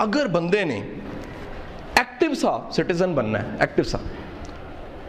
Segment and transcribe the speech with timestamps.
[0.00, 0.82] اگر بندے نے
[1.94, 3.98] ایکٹیو سا سٹیزن بننا ہے ایکٹیو سا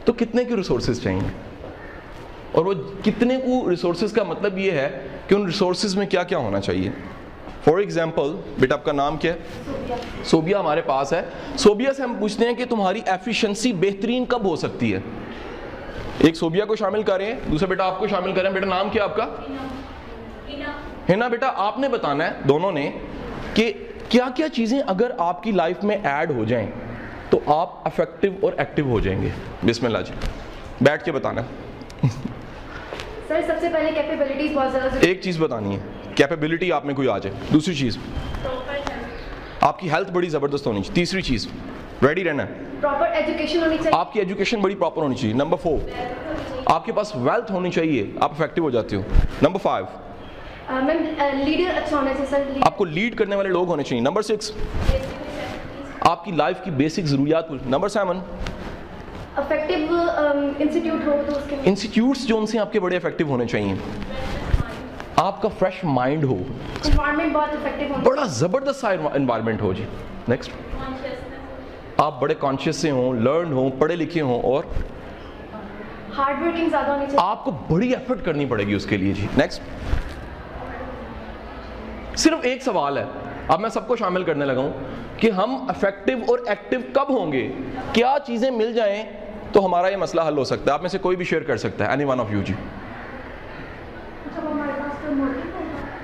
[0.05, 1.29] تو کتنے کی ریسورسز چاہیے؟
[2.51, 2.73] اور وہ
[3.03, 6.89] کتنے کو ریسورسز کا مطلب یہ ہے کہ ان ریسورسز میں کیا کیا ہونا چاہیے؟
[7.65, 9.39] فار ایگزامپل بیٹا آپ کا نام کیا ہے؟
[10.23, 11.21] سوبیا۔ ہمارے پاس ہے۔
[11.57, 14.99] سوبیا سے ہم پوچھتے ہیں کہ تمہاری ایفیشنسی بہترین کب ہو سکتی ہے؟
[16.17, 19.15] ایک سوبیا کو شامل کریں دوسرا بیٹا آپ کو شامل کریں بیٹا نام کیا آپ
[19.15, 19.27] کا؟
[21.09, 22.91] ہے نا بیٹا آپ نے بتانا ہے دونوں نے
[23.53, 23.73] کہ
[24.11, 26.67] کیا کیا چیزیں اگر آپ کی لائف میں ایڈ ہو جائیں
[27.29, 29.27] تو آپ افیکٹو اور ایکٹیو ہو جائیں گے؟
[29.63, 30.13] بسم اللہ جی۔
[30.81, 31.41] بیٹھ کے بتانا۔
[33.27, 35.79] سر سب سے پہلے کیپیبلٹیز بہت زیادہ ایک چیز بتانی ہے۔
[36.15, 37.97] کیپیبلٹی آپ میں کوئی آ جائے۔ دوسری چیز۔
[39.61, 41.47] آپ کی ہیلتھ بڑی زبردست ہونی چاہیے۔ تیسری چیز۔
[42.03, 45.57] ریڈی رہنا۔ ہے پراپر ایجوکیشن ہونی چاہیے۔ آپ کی ایجوکیشن بڑی پراپر ہونی چاہیے۔ نمبر
[45.57, 45.89] فور
[46.65, 49.01] آپ کے پاس ویلتھ ہونی چاہیے۔ آپ افیکٹو ہو جاتے ہو۔
[49.41, 49.85] نمبر فائیو
[50.71, 54.21] میم لیڈر اچھا ہونا چاہیے سر آپ کو لیڈ کرنے والے لوگ ہونے چاہیے۔ نمبر
[54.21, 54.51] سکس
[56.09, 58.19] آپ کی لائف کی بیسک ضروریات نمبر سیون
[59.35, 59.95] افیکٹو
[60.59, 63.73] انسٹیٹیوٹ ہو تو اس کے انسٹیٹیوٹس جو ان سے آپ کے بڑے افیکٹو ہونے چاہیے۔
[65.15, 69.85] آپ کا فریش مائنڈ ہو۔ انوائرمنٹ بہت افیکٹو ہونا بڑا زبردست انوائرمنٹ ہو جی۔
[70.27, 70.51] نیکسٹ
[71.97, 74.63] آپ بڑے کانشیس سے ہوں لرن ہوں پڑھے لکھے ہوں اور
[76.17, 79.13] ہارڈ ورکنگ زیادہ ہونی چاہیے۔ آپ کو بڑی ایفرٹ کرنی پڑے گی اس کے لیے
[79.13, 79.61] جی۔ نیکسٹ
[82.21, 83.05] صرف ایک سوال ہے۔
[83.47, 84.73] اب میں سب کو شامل کرنے لگا ہوں
[85.17, 87.51] کہ ہم افیکٹو اور ایکٹیو کب ہوں گے؟
[87.93, 89.03] کیا چیزیں مل جائیں
[89.51, 91.57] تو ہمارا یہ مسئلہ حل ہو سکتا ہے؟ آپ میں سے کوئی بھی شیئر کر
[91.57, 92.53] سکتا ہے اینی ون آف یو جی۔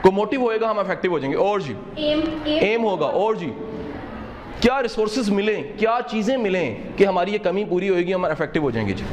[0.02, 3.36] کو موٹیو ہوئے گا ہم افیکٹو ہو جائیں گے۔ اور جی۔ ایم ایم ہوگا۔ اور
[3.36, 3.54] جی۔
[4.60, 8.60] کیا ریسورسز ملیں؟ کیا چیزیں ملیں کہ ہماری یہ کمی پوری ہوئے گی ہم افیکٹو
[8.60, 9.04] ہو جائیں گے جی۔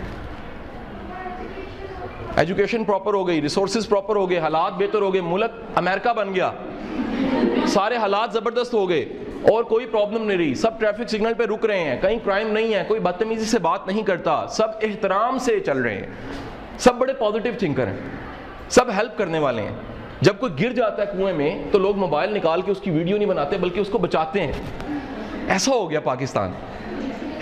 [2.37, 6.35] ایجوکیشن پراپر ہو گئی ریسورسز پراپر ہو گئے، حالات بہتر ہو گئے، ملک امریکہ بن
[6.35, 6.51] گیا۔
[7.67, 9.01] سارے حالات زبردست ہو گئے
[9.43, 12.75] اور کوئی پرابلم نہیں رہی۔ سب ٹریفک سگنل پہ رک رہے ہیں، کہیں کرائم نہیں
[12.75, 16.07] ہے، کوئی بدتمیزی سے بات نہیں کرتا۔ سب احترام سے چل رہے ہیں۔
[16.79, 17.97] سب بڑے پازیٹیو تھنکر ہیں۔
[18.69, 19.77] سب ہیلپ کرنے والے ہیں۔
[20.21, 23.17] جب کوئی گر جاتا ہے کنویں میں تو لوگ موبائل نکال کے اس کی ویڈیو
[23.17, 24.53] نہیں بناتے، بلکہ اس کو بچاتے ہیں۔
[25.49, 26.53] ایسا ہو گیا پاکستان۔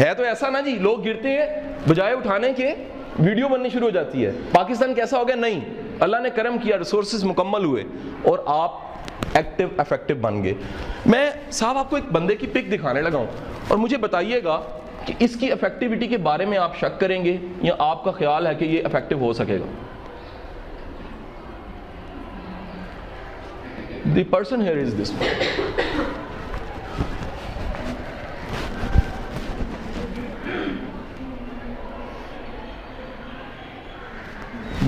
[0.00, 1.47] ہے تو ایسا نا جی لوگ گرتے ہیں
[1.88, 2.75] بجائے اٹھانے کے۔
[3.19, 5.61] ویڈیو بننی شروع ہو جاتی ہے۔ پاکستان کیسا ہو گیا؟ نہیں۔
[6.00, 7.84] اللہ نے کرم کیا ریسورسز مکمل ہوئے
[8.23, 8.71] اور آپ
[9.34, 10.55] ایکٹیو افیکٹو بن گئے۔
[11.06, 13.27] میں صاحب آپ کو ایک بندے کی پک دکھانے لگا ہوں
[13.69, 14.61] اور مجھے بتائیے گا
[15.06, 18.47] کہ اس کی افیکٹیوٹی کے بارے میں آپ شک کریں گے یا آپ کا خیال
[18.47, 19.65] ہے کہ یہ افیکٹو ہو سکے گا؟
[24.17, 25.12] دی پرسن ہیئر از دس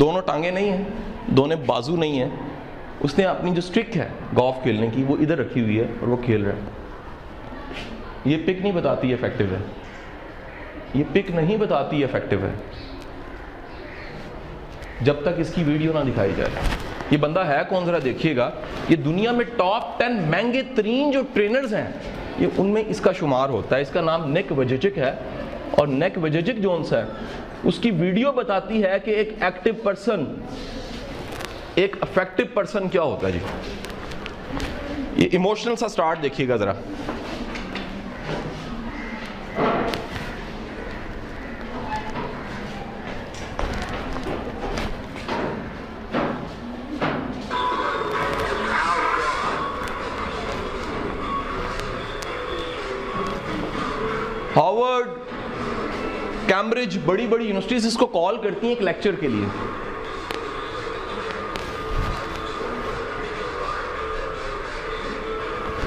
[0.01, 0.85] دونوں ٹانگیں نہیں ہیں،
[1.27, 2.29] دونوں بازو نہیں ہیں۔
[3.01, 6.09] اس نے اپنی جو سٹرک ہے گولف کھیلنے کی، وہ ادھر رکھی ہوئی ہے اور
[6.09, 6.61] وہ کھیل رہا ہے۔
[8.25, 9.59] یہ پک نہیں بتاتی افیکٹو ہے۔
[10.95, 12.55] یہ پک نہیں بتاتی افیکٹو ہے۔
[15.01, 16.51] جب تک اس کی ویڈیو نہ دکھائی جائے۔
[17.11, 18.51] یہ بندہ ہے کون؟ ذرا دیکھیے گا۔
[18.89, 21.89] یہ دنیا میں ٹاپ ٹین مہنگے ترین جو ٹرینرز ہیں،
[22.39, 25.13] یہ ان میں اس کا شمار ہوتا ہے۔ اس کا نام نیک وججک ہے
[25.71, 27.05] اور نیک وججک جونس ہے۔
[27.65, 30.25] اس کی ویڈیو بتاتی ہے کہ ایک ایکٹیو پرسن
[31.75, 33.39] ایک افیکٹو پرسن کیا ہوتا ہے جی؟
[35.17, 36.73] یہ ایموشنل سا سٹارٹ دیکھیے گا ذرا۔
[57.07, 59.47] بڑی بڑی یونیورسٹیز اس کو کال کرتی ہیں ایک لیکچر کے لیے۔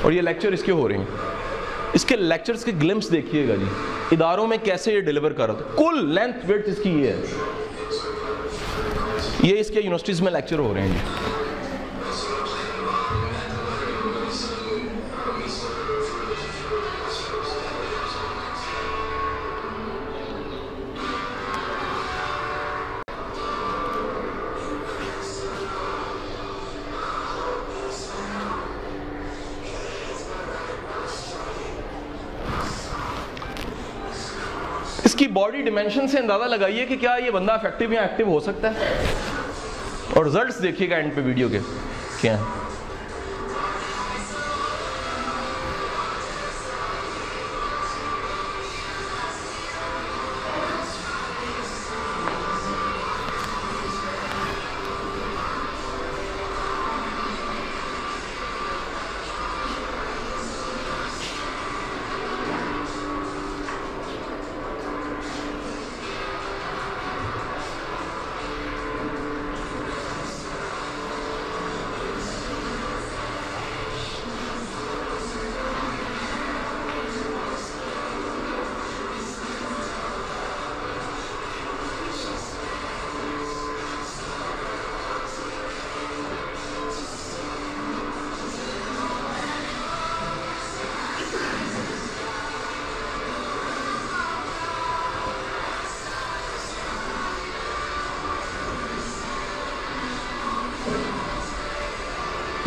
[0.02, 1.06] اور یہ لیکچر اس کے ہو رہے ہیں۔
[1.94, 3.66] اس کے لیکچرز کے گلمس دیکھیے گا جی۔
[4.12, 7.22] اداروں میں کیسے یہ ڈیلیور کر رہا تھا۔ کل لینتھ ویٹ اس کی یہ ہے۔
[9.44, 11.37] یہ اس کے یونیورسٹیز میں لیکچر ہو رہے ہیں جی۔
[35.48, 39.06] باڈی ڈیمینشن سے اندازہ لگائیے کہ کیا یہ بندہ افیکٹو یا ایکٹیو ہو سکتا ہے۔
[40.16, 41.60] اور رزلٹس دیکھیے گا اینڈ پہ ویڈیو کے۔
[42.22, 42.57] کیا ہیں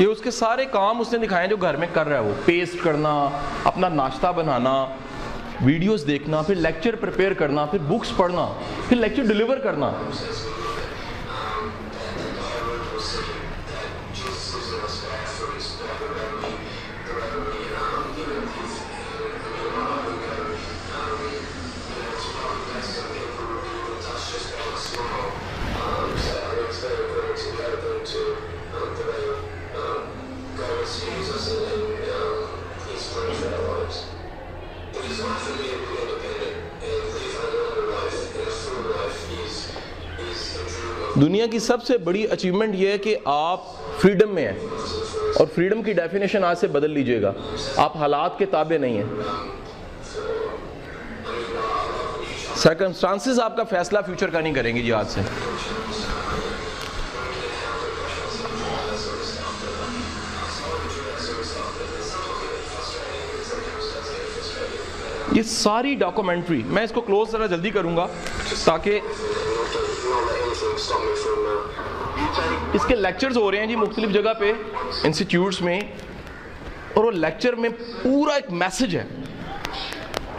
[0.01, 2.33] یہ اس کے سارے کام اس نے دکھائے جو گھر میں کر رہا ہے وہ۔
[2.45, 3.29] پیسٹ کرنا،
[3.65, 4.87] اپنا ناشتہ بنانا
[5.65, 8.47] ویڈیوز دیکھنا، پھر لیکچر پریپیئر کرنا، پھر بکس پڑھنا،
[8.89, 9.93] پھر لیکچر ڈیلیور کرنا۔
[41.61, 43.61] سب سے بڑی اچیومنٹ یہ ہے کہ آپ
[44.01, 44.59] فریڈم میں ہیں
[45.37, 47.33] اور فریڈم کی ڈیفینیشن آج سے بدل لیجیے گا۔
[47.77, 49.05] آپ حالات کے تابع نہیں ہیں۔
[52.57, 55.21] سرکمسٹانسز آپ کا فیصلہ فیوچر کا نہیں کریں گے جی آج سے۔
[65.33, 68.07] یہ ساری ڈاکومنٹری میں اس کو کلوز ذرا جلدی کروں گا
[68.65, 69.01] تاکہ
[72.75, 74.53] اس کے لیکچرز ہو رہے ہیں جی مختلف جگہ پہ
[75.05, 75.81] انسٹیٹیوٹس میں،
[76.95, 77.71] اور وہ لیکچر میں
[78.03, 79.05] پورا ایک میسج ہے۔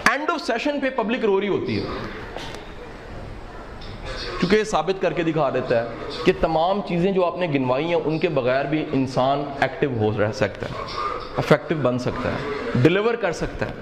[0.10, 1.86] اینڈ آف سیشن پہ پبلک روری ہوتی ہے۔
[4.40, 7.86] کیونکہ یہ ثابت کر کے دکھا دیتا ہے کہ تمام چیزیں جو آپ نے گنوائی
[7.86, 10.74] ہیں، ان کے بغیر بھی انسان ایکٹیو ہو رہ سکتا ہے
[11.38, 13.74] افیکٹو بن سکتا ہے ڈیلیور کر سکتا ہے۔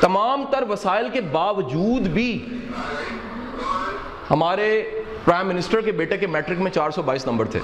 [0.00, 2.30] تمام تر وسائل کے باوجود بھی
[4.30, 4.68] ہمارے
[5.28, 7.60] پرائم منسٹر کے بیٹے کے میٹرک میں چار سو بائیس نمبر تھے۔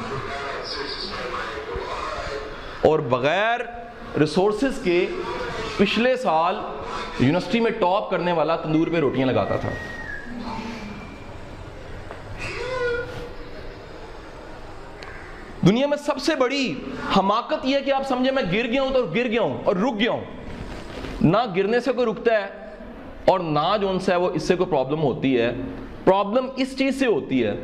[2.82, 3.60] اور بغیر
[4.20, 5.06] ریسورسز کے
[5.76, 6.56] پچھلے سال
[7.20, 9.68] یونیورسٹی میں ٹاپ کرنے والا تندور پہ روٹیاں لگاتا تھا۔
[15.66, 16.74] دنیا میں سب سے بڑی
[17.18, 19.76] حماقت یہ ہے کہ آپ سمجھے میں گر گیا ہوں تو گر گیا ہوں اور
[19.76, 20.24] رک گیا ہوں۔
[21.20, 22.46] نہ گرنے سے کوئی رکتا ہے
[23.24, 25.52] اور نہ جو ان سے وہ اس سے کوئی پرابلم ہوتی ہے۔
[26.04, 27.54] پرابلم اس چیز سے ہوتی ہے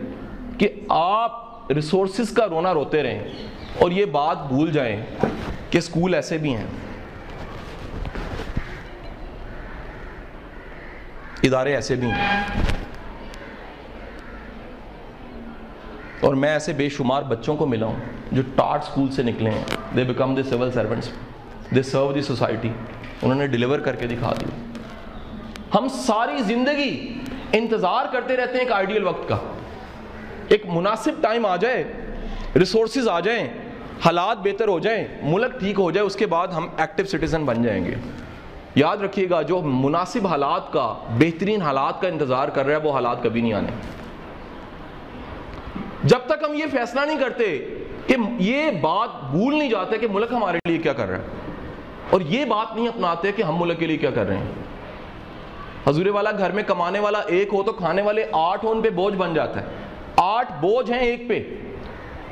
[0.59, 3.29] کہ آپ ریسورسز کا رونا روتے رہیں
[3.79, 5.05] اور یہ بات بھول جائیں
[5.71, 6.67] کہ اسکول ایسے بھی ہیں۔
[11.43, 12.41] ادارے ایسے بھی ہیں۔
[16.21, 17.97] اور میں ایسے بے شمار بچوں کو ملا ہوں
[18.33, 19.65] جو ٹارٹ اسکول سے نکلے ہیں۔
[19.97, 21.09] They become the civil servants
[21.75, 22.69] they serve the society
[23.23, 24.45] انہوں نے ڈیلیور کر کے دکھا دی
[25.75, 27.20] ہم ساری زندگی
[27.53, 29.39] انتظار کرتے رہتے ہیں ایک آئیڈیل وقت کا۔
[30.49, 31.83] ایک مناسب ٹائم آ جائے
[32.57, 33.47] ریسورسز آ جائیں،
[34.05, 37.63] حالات بہتر ہو جائیں، ملک ٹھیک ہو جائے، اس کے بعد ہم ایکٹیو سٹیزن بن
[37.63, 37.95] جائیں گے۔
[38.75, 42.93] یاد رکھیے گا، جو مناسب حالات کا، بہترین حالات کا انتظار کر رہا ہے، وہ
[42.93, 43.73] حالات کبھی نہیں آنے۔
[46.05, 47.57] جب تک ہم یہ فیصلہ نہیں کرتے
[48.07, 51.49] کہ یہ بات بھول نہیں جاتے کہ ملک ہمارے لیے کیا کر رہا ہے،
[52.11, 54.53] اور یہ بات نہیں اپناتے کہ ہم ملک کے لیے کیا کر رہے ہیں۔
[55.91, 58.91] حضور والا گھر میں کمانے والا ایک ہو تو کھانے والے آٹھ ہو، ان پہ
[58.91, 59.67] بوجھ بن جاتا ہے۔
[60.17, 61.55] آٹھ بوجھ ہیں ایک پہ۔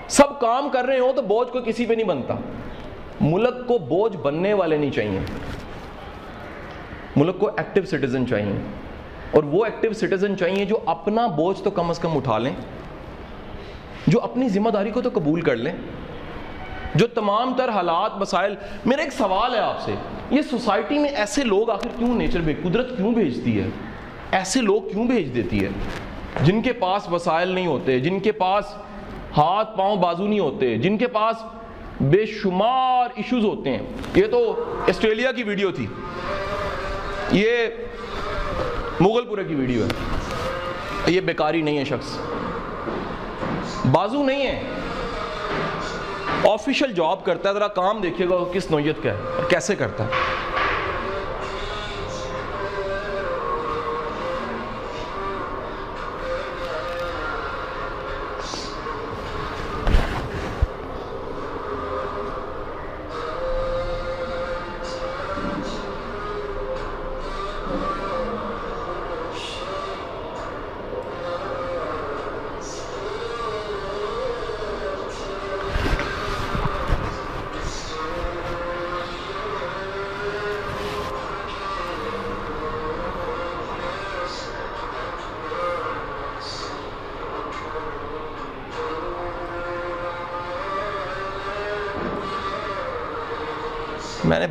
[0.09, 2.35] سب کام کر رہے ہو تو بوجھ کو کسی پہ نہیں بنتا۔
[3.21, 5.21] ملک کو بوجھ بننے والے نہیں چاہیے۔
[7.17, 8.55] ملک کو ایکٹیو سٹیزن چاہیے۔
[9.31, 12.53] اور وہ ایکٹیو سٹیزن چاہیے جو اپنا بوجھ تو کم از کم اٹھا لیں۔
[14.07, 15.73] جو اپنی ذمہ داری کو تو قبول کر لیں۔
[16.95, 18.55] جو تمام تر حالات، مسائل،
[18.87, 19.95] میرا ایک سوال ہے آپ سے۔
[20.31, 23.69] یہ سوسائٹی میں ایسے لوگ آخر کیوں نیچر بھیج قدرت کیوں بھیجتی ہے؟
[24.31, 25.69] ایسے لوگ کیوں بھیج دیتی ہے؟
[26.45, 28.65] جن کے پاس وسائل نہیں ہوتے، جن کے پاس
[29.37, 31.37] ہاتھ پاؤں بازو نہیں ہوتے، جن کے پاس
[32.01, 33.83] بے شمار ایشوز ہوتے ہیں۔
[34.15, 35.87] یہ تو آسٹریلیا کی ویڈیو تھی۔
[37.33, 37.51] یہ
[39.01, 39.89] مغل پورے کی ویڈیو ہے۔
[41.07, 42.19] یہ بیکاری نہیں ہے شخص۔
[43.87, 44.63] بازو نہیں ہے۔
[46.47, 50.05] آفیشل جاب کرتا ہے، ذرا کام دیکھیے گا کس نوعیت کا ہے اور کیسے کرتا
[50.05, 50.11] ہے۔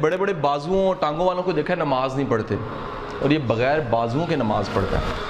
[0.01, 2.55] بڑے بڑے بازوؤں اور ٹانگوں والوں کو دیکھا نماز نہیں پڑھتے۔
[3.21, 5.26] اور یہ بغیر بازوؤں کے نماز پڑھتا ہے۔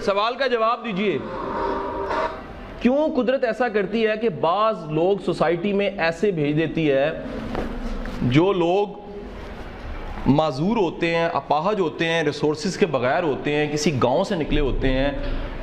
[0.00, 1.18] سوال کا جواب دیجیے۔
[2.82, 7.10] کیوں قدرت ایسا کرتی ہے کہ بعض لوگ سوسائٹی میں ایسے بھیج دیتی ہے
[8.22, 8.88] جو لوگ
[10.26, 14.60] معذور ہوتے ہیں، اپاہج ہوتے ہیں ریسورسز کے بغیر ہوتے ہیں، کسی گاؤں سے نکلے
[14.60, 15.12] ہوتے ہیں،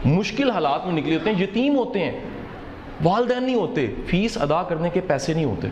[0.05, 2.19] مشکل حالات میں نکلے ہوتے ہیں، یتیم ہوتے ہیں۔
[3.03, 5.67] والدین نہیں ہوتے، فیس ادا کرنے کے پیسے نہیں ہوتے۔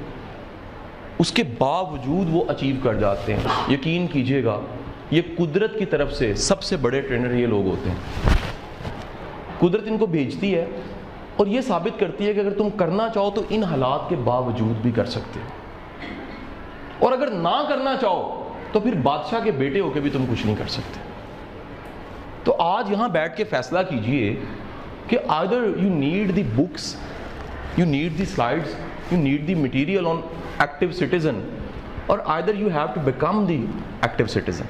[1.20, 4.60] اس کے باوجود وہ اچیو کر جاتے ہیں۔ یقین کیجیے گا،
[5.12, 8.35] یہ قدرت کی طرف سے سب سے بڑے ٹرینر یہ لوگ ہوتے ہیں۔
[9.68, 10.66] قدرت ان کو بھیجتی ہے
[11.36, 14.82] اور یہ ثابت کرتی ہے کہ اگر تم کرنا چاہو تو ان حالات کے باوجود
[14.82, 15.46] بھی کر سکتے ہو۔
[17.00, 20.46] اور اگر نہ کرنا چاہو تو پھر بادشاہ کے بیٹے ہو کے بھی تم کچھ
[20.46, 21.00] نہیں کر سکتے۔
[22.44, 24.36] تو آج یہاں بیٹھ کے فیصلہ کیجیے
[25.08, 26.96] کہ either you need the books
[27.78, 28.76] you need the slides
[29.12, 30.18] you need the material on
[30.60, 31.40] active citizen
[32.08, 33.66] اور either you have to become the
[34.02, 34.66] active citizen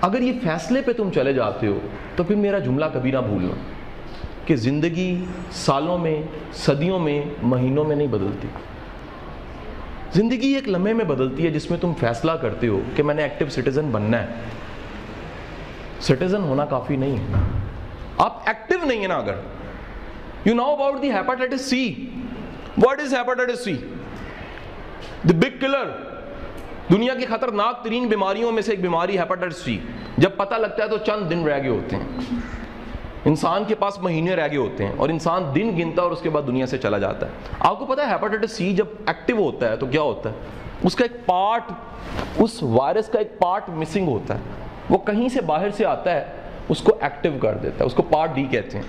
[0.00, 1.78] اگر یہ فیصلے پہ تم چلے جاتے ہو،
[2.16, 3.54] تو پھر میرا جملہ کبھی نہ بھولنا
[4.46, 6.22] کہ زندگی سالوں میں،
[6.52, 8.48] صدیوں میں، مہینوں میں نہیں بدلتی۔
[10.12, 13.22] زندگی ایک لمحے میں بدلتی ہے جس میں تم فیصلہ کرتے ہو کہ میں نے
[13.22, 14.26] ایکٹیو سٹیزن بننا ہے۔
[16.00, 17.34] سٹیزن ہونا کافی نہیں ہے۔
[18.18, 19.34] آپ ایکٹیو نہیں ہیں نا اگر۔
[20.44, 22.10] You know about the hepatitis C
[22.84, 23.72] what is hepatitis C
[25.28, 26.05] the big killer
[26.92, 29.78] دنیا کی خطرناک ترین بیماریوں میں سے ایک بیماری ہیپاٹائٹس سی۔
[30.18, 32.04] جب پتہ لگتا ہے تو چند دن رہ گئے ہوتے ہیں۔
[33.24, 36.30] انسان کے پاس مہینے رہ گئے ہوتے ہیں اور انسان دن گنتا اور اس کے
[36.30, 39.70] بعد دنیا سے چلا جاتا ہے۔ آپ کو پتا ہے ہیپاٹائٹس سی جب ایکٹیو ہوتا
[39.70, 40.34] ہے تو کیا ہوتا ہے؟
[40.82, 41.62] اس کا ایک پارٹ،
[42.38, 44.40] اس وائرس کا ایک پارٹ مسنگ ہوتا ہے۔
[44.90, 46.24] وہ کہیں سے باہر سے آتا ہے،
[46.68, 48.84] اس کو ایکٹیو کر دیتا ہے، اس کو پارٹ ڈی کہتے ہیں۔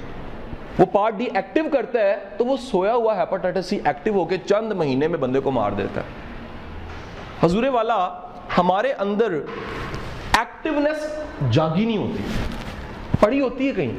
[0.80, 4.38] وہ پارٹ ڈی ایکٹیو کرتا ہے تو وہ سویا ہوا ہیپاٹائٹس سی ایکٹیو ہو کے
[4.46, 6.27] چند مہینے میں بندے کو مار دیتا ہے۔
[7.44, 8.10] حضور والا
[8.58, 9.32] ہمارے اندر
[10.38, 11.20] ایکٹیونیس
[11.52, 12.24] جاگی نہیں ہوتی۔
[13.20, 13.92] پڑی ہوتی ہے کہیں۔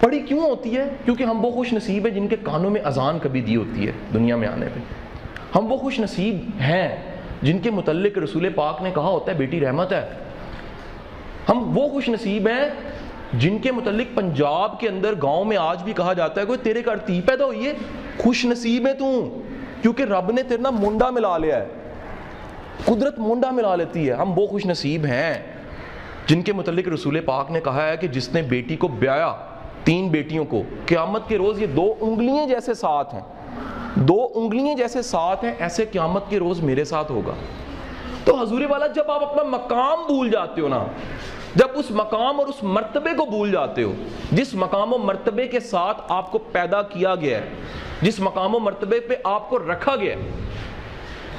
[0.00, 3.18] پڑی کیوں ہوتی ہے؟ کیونکہ ہم وہ خوش نصیب ہیں جن کے کانوں میں اذان
[3.22, 4.80] کبھی دی ہوتی ہے دنیا میں آنے پہ۔
[5.58, 6.96] ہم وہ خوش نصیب ہیں
[7.42, 10.08] جن کے متعلق رسول پاک نے کہا ہوتا ہے، بیٹی رحمت ہے۔
[11.48, 12.70] ہم وہ خوش نصیب ہیں
[13.32, 16.82] جن کے متعلق پنجاب کے اندر گاؤں میں آج بھی کہا جاتا ہے کوئی تیرے
[16.84, 17.72] گھر تی پیدا ہوئی ہے
[18.18, 19.38] خوش نصیب ہے تو،
[19.82, 21.66] کیونکہ رب نے تیرنا منڈا ملا لیا ہے۔
[22.84, 25.34] قدرت منڈا ملا لیتی ہے۔ ہم وہ خوش نصیب ہیں۔
[26.26, 29.36] جن کے متعلق رسول پاک نے کہا ہے کہ جس نے بیٹی کو بیایا،
[29.84, 33.22] تین بیٹیوں کو، قیامت کے روز یہ دو انگلیاں جیسے ساتھ ہیں۔
[33.94, 37.32] دو انگلیاں جیسے ساتھ ہیں، ایسے قیامت کے روز میرے ساتھ ہوگا۔
[38.24, 40.84] تو حضور والا جب آپ اپنا مقام بھول جاتے ہو نا،
[41.54, 43.92] جب اس مقام اور اس مرتبے کو بھول جاتے ہو،
[44.32, 47.48] جس مقام و مرتبے کے ساتھ آپ کو پیدا کیا گیا ہے،
[48.02, 50.30] جس مقام و مرتبے پہ آپ کو رکھا گیا ہے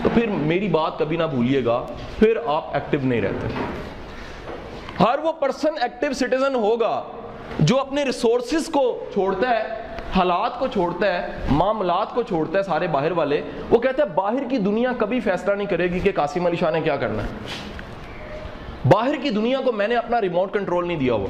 [0.03, 1.85] تو پھر میری بات کبھی نہ بھولیے گا،
[2.19, 3.47] پھر آپ ایکٹیو نہیں رہتے۔
[5.03, 7.03] ہر وہ پرسن ایکٹیو سٹیزن ہوگا
[7.59, 9.63] جو اپنے ریسورسز کو چھوڑتا ہے،
[10.15, 14.49] حالات کو چھوڑتا ہے، معاملات کو چھوڑتا ہے سارے باہر والے، وہ کہتا ہے باہر
[14.49, 17.27] کی دنیا کبھی فیصلہ نہیں کرے گی کہ قاسم علی شاہ نے کیا کرنا ہے۔
[18.89, 21.27] باہر کی دنیا کو میں نے اپنا ریموٹ کنٹرول نہیں دیا ہوا۔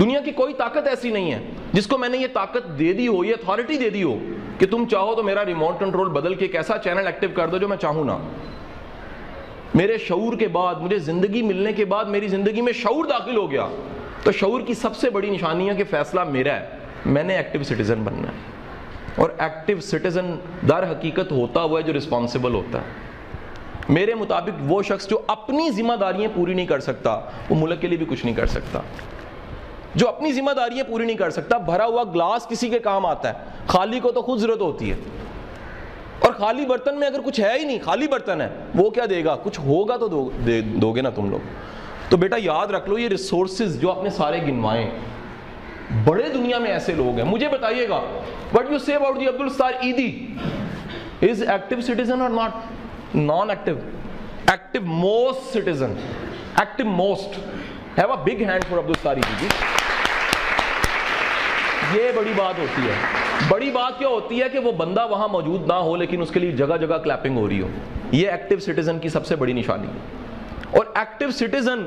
[0.00, 1.38] دنیا کی کوئی طاقت ایسی نہیں ہے۔
[1.72, 4.18] جس کو میں نے یہ طاقت دے دی ہو، یہ اتھارٹی دے دی ہو
[4.58, 7.58] کہ تم چاہو تو میرا ریموٹ کنٹرول بدل کے ایک ایسا چینل ایکٹیو کر دو
[7.58, 8.18] جو میں چاہوں نا
[9.74, 13.50] میرے شعور کے بعد، مجھے زندگی ملنے کے بعد میری زندگی میں شعور داخل ہو
[13.50, 13.68] گیا۔
[14.24, 16.66] تو شعور کی سب سے بڑی نشانی ہے کہ فیصلہ میرا ہے۔
[17.06, 18.52] میں نے ایکٹیو سٹیزن بننا ہے۔
[19.16, 20.34] اور ایکٹیو سٹیزن
[20.68, 22.84] در حقیقت ہوتا ہوا ہے جو رسپانسبل ہوتا ہے۔
[23.88, 27.88] میرے مطابق وہ شخص جو اپنی ذمہ داریاں پوری نہیں کر سکتا، وہ ملک کے
[27.88, 28.80] لیے بھی کچھ نہیں کر سکتا۔
[29.94, 33.28] جو اپنی ذمہ داریاں پوری نہیں کر سکتا بھرا ہوا گلاس کسی کے کام آتا
[33.28, 33.34] ہے۔
[33.66, 34.96] خالی کو تو خود ضرورت ہوتی ہے۔
[36.18, 39.24] اور خالی برتن میں اگر کچھ ہے ہی نہیں خالی برتن ہے وہ کیا دے
[39.24, 41.38] گا؟ کچھ ہوگا تو دو دے, دو گے نا تم لوگ۔
[42.08, 44.90] تو بیٹا یاد رکھ لو یہ ریسورسز جو آپ نے سارے گنوائے
[46.04, 47.96] بڑے دنیا میں ایسے لوگ ہیں۔ مجھے بتائیے گا
[48.54, 50.26] what you see about the Abdul Sattar Edhi
[51.22, 52.50] is active citizen اور not
[53.14, 53.74] non active
[54.46, 55.94] active most citizen
[56.58, 57.40] active most
[57.98, 59.06] have a big hand for Abdul
[59.40, 59.46] ji
[61.94, 62.92] یہ بڑی بات ہوتی ہے۔
[63.48, 66.40] بڑی بات کیا ہوتی ہے کہ وہ بندہ وہاں موجود نہ ہو، لیکن اس کے
[66.40, 67.68] لیے جگہ جگہ کلیپنگ ہو رہی ہو۔
[68.12, 69.98] یہ ایکٹیو سٹیزن کی سب سے بڑی نشانی ہے۔
[70.70, 71.86] اور ایکٹیو سٹیزن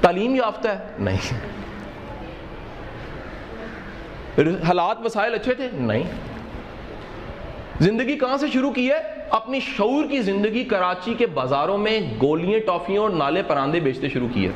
[0.00, 1.34] تعلیم یافتہ ہے؟ نہیں۔
[4.66, 6.02] حالات وسائل اچھے تھے؟ نہیں۔
[7.80, 8.98] زندگی کہاں سے شروع کی ہے؟
[9.30, 14.28] اپنی شعور کی زندگی کراچی کے بازاروں میں گولیاں ٹافیوں اور نالے پراندے بیچتے شروع
[14.34, 14.50] کیے۔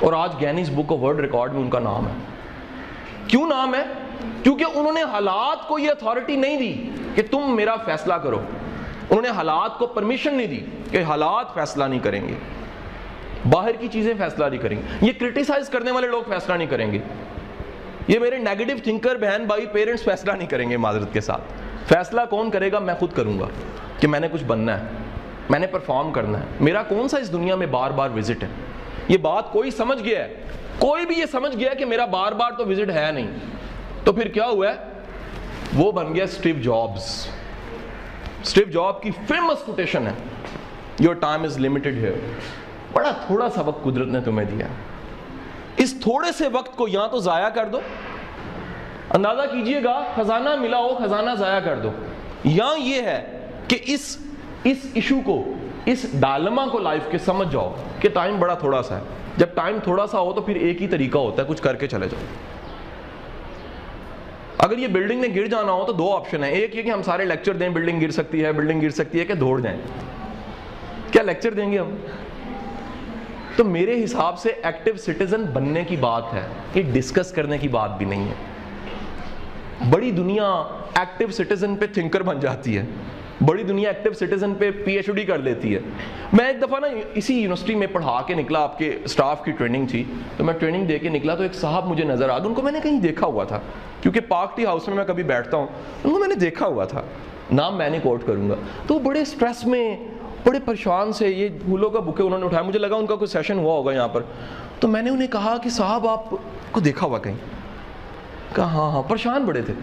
[0.00, 2.12] اور آج Guinness book of world record میں ان کا نام ہے۔
[3.26, 3.82] کیوں نام ہے؟
[4.42, 8.40] کیونکہ انہوں نے حالات کو یہ اتھارٹی نہیں دی کہ تم میرا فیصلہ کرو۔
[9.10, 10.60] انہوں نے حالات کو پرمیشن نہیں دی
[10.90, 12.34] کہ حالات فیصلہ نہیں کریں گے۔
[13.50, 16.92] باہر کی چیزیں فیصلہ نہیں کریں گے۔ یہ کرٹیسائز کرنے والے لوگ فیصلہ نہیں کریں
[16.92, 16.98] گے۔
[18.08, 21.42] یہ میرے نیگیٹو تھنکر بہن بھائی پیرنٹس فیصلہ نہیں کریں گے معذرت کے ساتھ۔
[21.88, 23.46] فیصلہ کون کرے گا؟ میں خود کروں گا
[24.00, 24.84] کہ میں نے کچھ بننا ہے۔
[25.50, 28.48] میں نے پرفارم کرنا ہے۔ میرا کون سا اس دنیا میں بار بار وزٹ ہے؟
[29.08, 30.34] یہ بات کوئی سمجھ گیا ہے۔
[30.78, 33.28] کوئی بھی یہ سمجھ گیا کہ میرا بار بار تو وزٹ ہے نہیں۔
[34.04, 34.76] تو پھر کیا ہوا ہے؟
[35.74, 37.26] وہ بن گیا اسٹیو جابس
[38.42, 40.12] اسٹیو جاب کی فیمس کوٹیشن ہے۔
[40.98, 42.12] یور ٹائم از لمیٹڈ ہے
[42.92, 44.66] بڑا تھوڑا سا وقت قدرت نے تمہیں دیا۔
[45.76, 47.80] اس تھوڑے سے وقت کو یا تو ضائع کر دو۔
[49.10, 51.90] اندازہ کیجیے گا، خزانہ ملا ہو، خزانہ ضائع کر دو۔
[52.44, 54.18] یا یہ ہے کہ اس
[54.64, 55.44] اس ایشو کو
[55.86, 59.02] اس ڈالما کو لائف کے سمجھ جاؤ کہ ٹائم بڑا تھوڑا سا ہے۔
[59.36, 61.86] جب ٹائم تھوڑا سا ہو تو پھر ایک ہی طریقہ ہوتا ہے، کچھ کر کے
[61.86, 62.20] چلے جاؤ۔
[64.58, 67.02] اگر یہ بلڈنگ نے گر جانا ہو تو دو آپشن ہیں۔ ایک یہ کہ ہم
[67.02, 69.80] سارے لیکچر دیں بلڈنگ گر سکتی ہے بلڈنگ گر سکتی ہے کہ دوڑ جائیں۔
[71.10, 71.90] کیا لیکچر دیں گے ہم؟
[73.56, 77.98] تو میرے حساب سے ایکٹیو سٹیزن بننے کی بات ہے یہ ڈسکس کرنے کی بات
[77.98, 78.34] بھی نہیں ہے۔
[79.90, 80.48] بڑی دنیا
[80.94, 82.84] ایکٹیو سٹیزن پہ تھنکر بن جاتی ہے۔
[83.46, 85.80] بڑی دنیا ایکٹیو سٹیزن پہ پی ایچ ڈی کر لیتی ہے۔
[86.32, 89.86] میں ایک دفعہ نا اسی یونیورسٹی میں پڑھا کے نکلا، آپ کے اسٹاف کی ٹریننگ
[89.86, 90.04] تھی۔
[90.36, 92.62] تو میں ٹریننگ دے کے نکلا تو ایک صاحب مجھے نظر آ گیا ان کو
[92.62, 93.60] میں نے کہیں دیکھا ہوا تھا۔
[94.00, 95.66] کیونکہ پارک ٹی ہاؤس میں میں کبھی بیٹھتا ہوں،
[96.04, 97.02] ان کو میں نے دیکھا ہوا تھا۔
[97.52, 98.54] نام میں نے کوٹ کروں گا۔
[98.86, 99.96] تو بڑے اسٹریس میں،
[100.46, 103.28] بڑے پریشان سے یہ پھولوں کا بکے انہوں نے اٹھایا۔ مجھے لگا ان کا کوئی
[103.28, 104.22] سیشن ہوا ہوگا یہاں پر۔
[104.80, 106.30] تو میں نے انہیں کہا کہ صاحب، آپ
[106.70, 107.36] کو دیکھا ہوا کہیں؟
[108.54, 109.74] کہا ہاں ہاں۔ پریشان بڑے تھے۔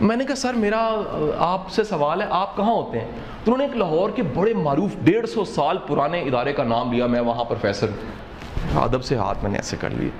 [0.00, 1.00] میں نے کہا، سر، میرا،
[1.38, 3.08] آپ سے سوال ہے، آپ کہاں ہوتے ہیں?
[3.44, 6.92] تو انہوں نے ایک لاہور کے بڑے معروف ڈیڑھ سو سال پرانے ادارے کا نام
[6.92, 10.10] لیا، میں وہاں پروفیسر ہوں۔ ادب سے ہاتھ میں نے ایسے کر لیے۔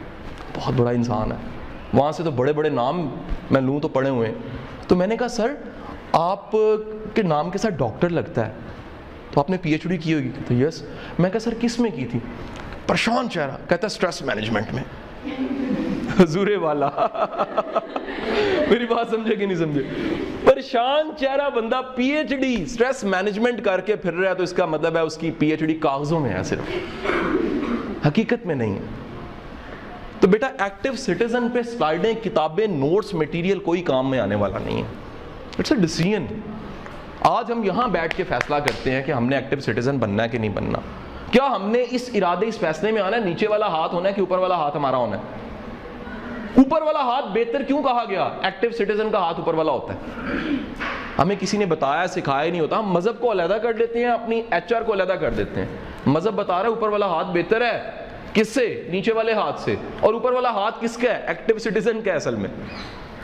[0.55, 1.37] بہت بڑا انسان ہے۔
[1.95, 3.09] وہاں سے تو بڑے بڑے نام
[3.51, 4.35] میں لوں تو پڑے ہوئے ہیں۔
[4.89, 5.55] تو میں نے کہا، سر،
[6.13, 6.51] آپ
[7.15, 8.53] کے نام کے ساتھ ڈاکٹر لگتا ہے۔
[9.31, 10.83] تو آپ نے پی ایچ ڈی کی ہوگی؟ تو یس۔
[11.19, 12.19] میں کہا، سر، کس میں کی تھی؟
[12.87, 14.83] پریشان چہرہ، کہتا اسٹریس مینجمنٹ میں۔
[16.21, 16.89] حضورے والا۔
[18.71, 19.83] میری بات سمجھے کہ نہیں سمجھے؟
[20.45, 24.53] پریشان چہرہ بندہ P H D stress management کر کے پھر رہا ہے تو اس
[24.53, 26.77] کا مطلب ہے اس کی پی ایچ ڈی کاغذوں میں ہے صرف۔
[28.07, 28.81] حقیقت میں نہیں ہے۔
[30.21, 34.77] تو بیٹا ایکٹیو سٹیزن پہ سلائڈیں کتابیں نوٹس میٹیریل کوئی کام میں آنے والا نہیں
[34.77, 34.89] ہے۔
[35.59, 36.27] اٹس اے ڈیسیجن
[37.21, 40.29] آج ہم یہاں بیٹھ کے فیصلہ کرتے ہیں کہ ہم نے ایکٹیو سٹیزن بننا ہے
[40.29, 40.79] کہ نہیں بننا۔
[41.31, 44.15] کیا ہم نے اس ارادے، اس فیصلے میں آنا ہے؟ نیچے والا ہاتھ ہونا ہے
[44.15, 45.23] کہ اوپر والا ہاتھ ہمارا ہونا ہے؟
[46.57, 49.99] اوپر والا ہاتھ بہتر کیوں کہا گیا؟ ایکٹیو سٹیزن کا ہاتھ اوپر والا ہوتا ہے۔
[51.19, 54.43] ہمیں کسی نے بتایا، سکھایا نہیں ہوتا۔ ہم مذہب کو علیحدہ کر دیتے ہیں، اپنی
[54.51, 55.69] ایچ آر کو علیحدہ کر دیتے ہیں۔
[56.07, 57.91] مذہب بتا رہا ہے اوپر والا ہاتھ بہتر ہے۔
[58.33, 62.03] کس سے؟ نیچے والے ہاتھ سے۔ اور اوپر والا ہاتھ کس کا ہے؟ ایکٹیو سٹیزن
[62.03, 62.49] کا اصل میں۔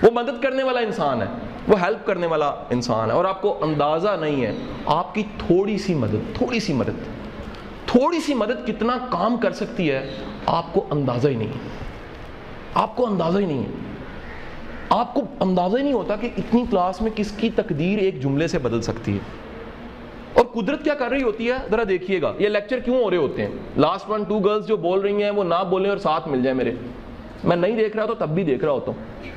[0.03, 1.27] وہ مدد کرنے والا انسان ہے۔
[1.69, 4.55] وہ ہیلپ کرنے والا انسان ہے۔ اور آپ کو اندازہ نہیں ہے۔
[4.87, 7.20] آپ کی تھوڑی سی مدد، تھوڑی سی مدد۔
[7.93, 10.11] تھوڑی سی مدد کتنا کام کر سکتی ہے،
[10.47, 11.69] آپ کو اندازہ ہی نہیں ہے۔
[12.75, 13.71] آپ کو اندازہ ہی نہیں ہے۔
[14.89, 18.47] آپ کو اندازہ ہی نہیں ہوتا کہ اتنی کلاس میں کس کی تقدیر ایک جملے
[18.47, 19.19] سے بدل سکتی ہے۔
[20.35, 23.17] اور قدرت کیا کر رہی ہوتی ہے؟ ذرا دیکھیے گا۔ یہ لیکچر کیوں ہو رہے
[23.17, 26.29] ہوتے ہیں؟ لاسٹ ون ٹو گرلز جو بول رہی ہیں وہ نہ بولیں اور ساتھ
[26.29, 26.75] مل جائیں میرے۔
[27.45, 29.31] میں نہیں دیکھ رہا تو تب بھی دیکھ رہا ہوتا ہوں۔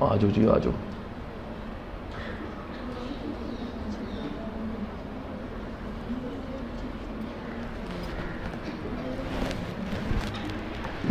[0.00, 0.72] آ جاؤ جی آ جاؤ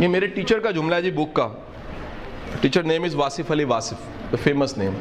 [0.00, 1.48] یہ میرے ٹیچر کا جملہ ہے جی بک کا۔
[2.60, 4.92] Teacher name is Wasif Ali Wasif famous name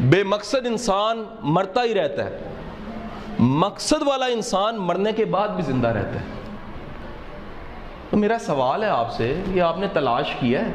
[0.00, 2.38] بے مقصد انسان مرتا ہی رہتا ہے۔
[3.38, 6.24] مقصد والا انسان مرنے کے بعد بھی زندہ رہتا ہے۔
[8.10, 10.72] تو میرا سوال ہے آپ سے، یہ آپ نے تلاش کیا ہے؟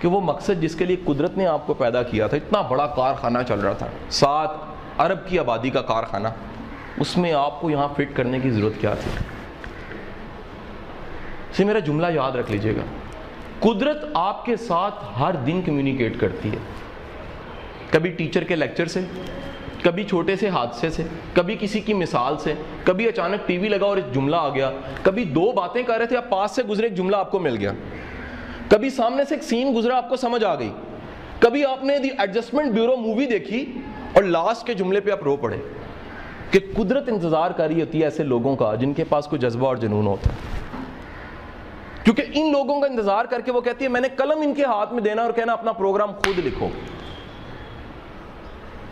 [0.00, 2.86] کہ وہ مقصد جس کے لیے قدرت نے آپ کو پیدا کیا تھا، اتنا بڑا
[2.86, 4.50] کارخانہ چل رہا تھا۔ سات
[4.98, 6.28] ارب کی آبادی کا کارخانہ۔
[7.00, 9.10] اس میں آپ کو یہاں فٹ کرنے کی ضرورت کیا تھی؟
[11.52, 12.80] سے میرا جملہ یاد رکھ لیجیے گا۔
[13.60, 16.56] قدرت آپ کے ساتھ ہر دن کمیونیکیٹ کرتی ہے۔
[17.90, 19.00] کبھی ٹیچر کے لیکچر سے،
[19.82, 21.02] کبھی چھوٹے سے حادثے سے،
[21.34, 24.70] کبھی کسی کی مثال سے، کبھی اچانک ٹی وی لگا اور ایک جملہ آ گیا۔
[25.02, 27.56] کبھی دو باتیں کر رہے تھے آپ پاس سے گزرے ایک جملہ آپ کو مل
[27.56, 27.72] گیا۔
[28.70, 30.72] کبھی سامنے سے ایک سین گزرا، آپ کو سمجھ آ گئی۔
[31.38, 33.80] کبھی آپ نے دی ایڈجسٹمنٹ بیورو مووی دیکھی
[34.14, 35.56] اور لاسٹ کے جملے پہ آپ رو پڑے۔
[36.50, 39.66] کہ قدرت انتظار کر رہی ہوتی ہے ایسے لوگوں کا جن کے پاس کوئی جذبہ
[39.66, 40.34] اور جنون ہوتا ہے۔
[42.04, 44.64] کیونکہ ان لوگوں کا انتظار کر کے وہ کہتی ہے، میں نے قلم ان کے
[44.64, 46.68] ہاتھ میں دینا اور کہنا اپنا پروگرام خود لکھو۔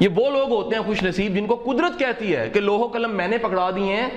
[0.01, 3.17] یہ وہ لوگ ہوتے ہیں خوش نصیب جن کو قدرت کہتی ہے کہ لوہو قلم
[3.17, 4.09] میں نے پکڑا دیے ہیں،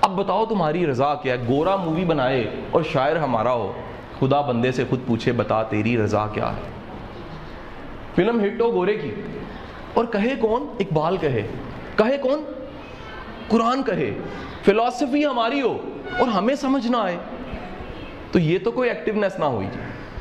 [0.00, 3.72] اب بتاؤ تمہاری رضا کیا ہے؟ گورا مووی بنائے اور شاعر ہمارا ہو۔
[4.20, 6.62] خدا بندے سے خود پوچھے، بتا تیری رضا کیا ہے؟
[8.14, 9.10] فلم ہٹ ہو گورے کی۔
[9.94, 11.46] اور کہے کون؟ اقبال کہے۔
[11.96, 12.42] کہے کون؟
[13.48, 14.14] قرآن کہے۔
[14.64, 15.78] فلاسفی ہماری ہو
[16.18, 17.16] اور ہمیں سمجھ نہ آئے
[18.32, 19.80] تو یہ تو کوئی ایکٹیونیس نہ ہوئی جی۔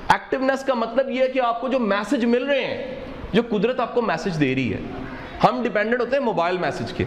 [0.10, 2.96] ایکٹیونیس کا مطلب یہ ہے کہ آپ کو جو میسج مل رہے ہیں،
[3.34, 4.80] جو قدرت آپ کو میسج دے رہی ہے۔
[5.44, 7.04] ہم ڈیپینڈنٹ ہوتے ہیں موبائل میسج کے۔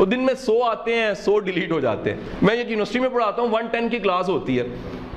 [0.00, 3.08] وہ دن میں سو آتے ہیں، سو ڈیلیٹ ہو جاتے ہیں۔ میں ایک یونیورسٹی میں
[3.08, 4.64] پڑھاتا ہوں ون ٹین کی کلاس ہوتی ہے۔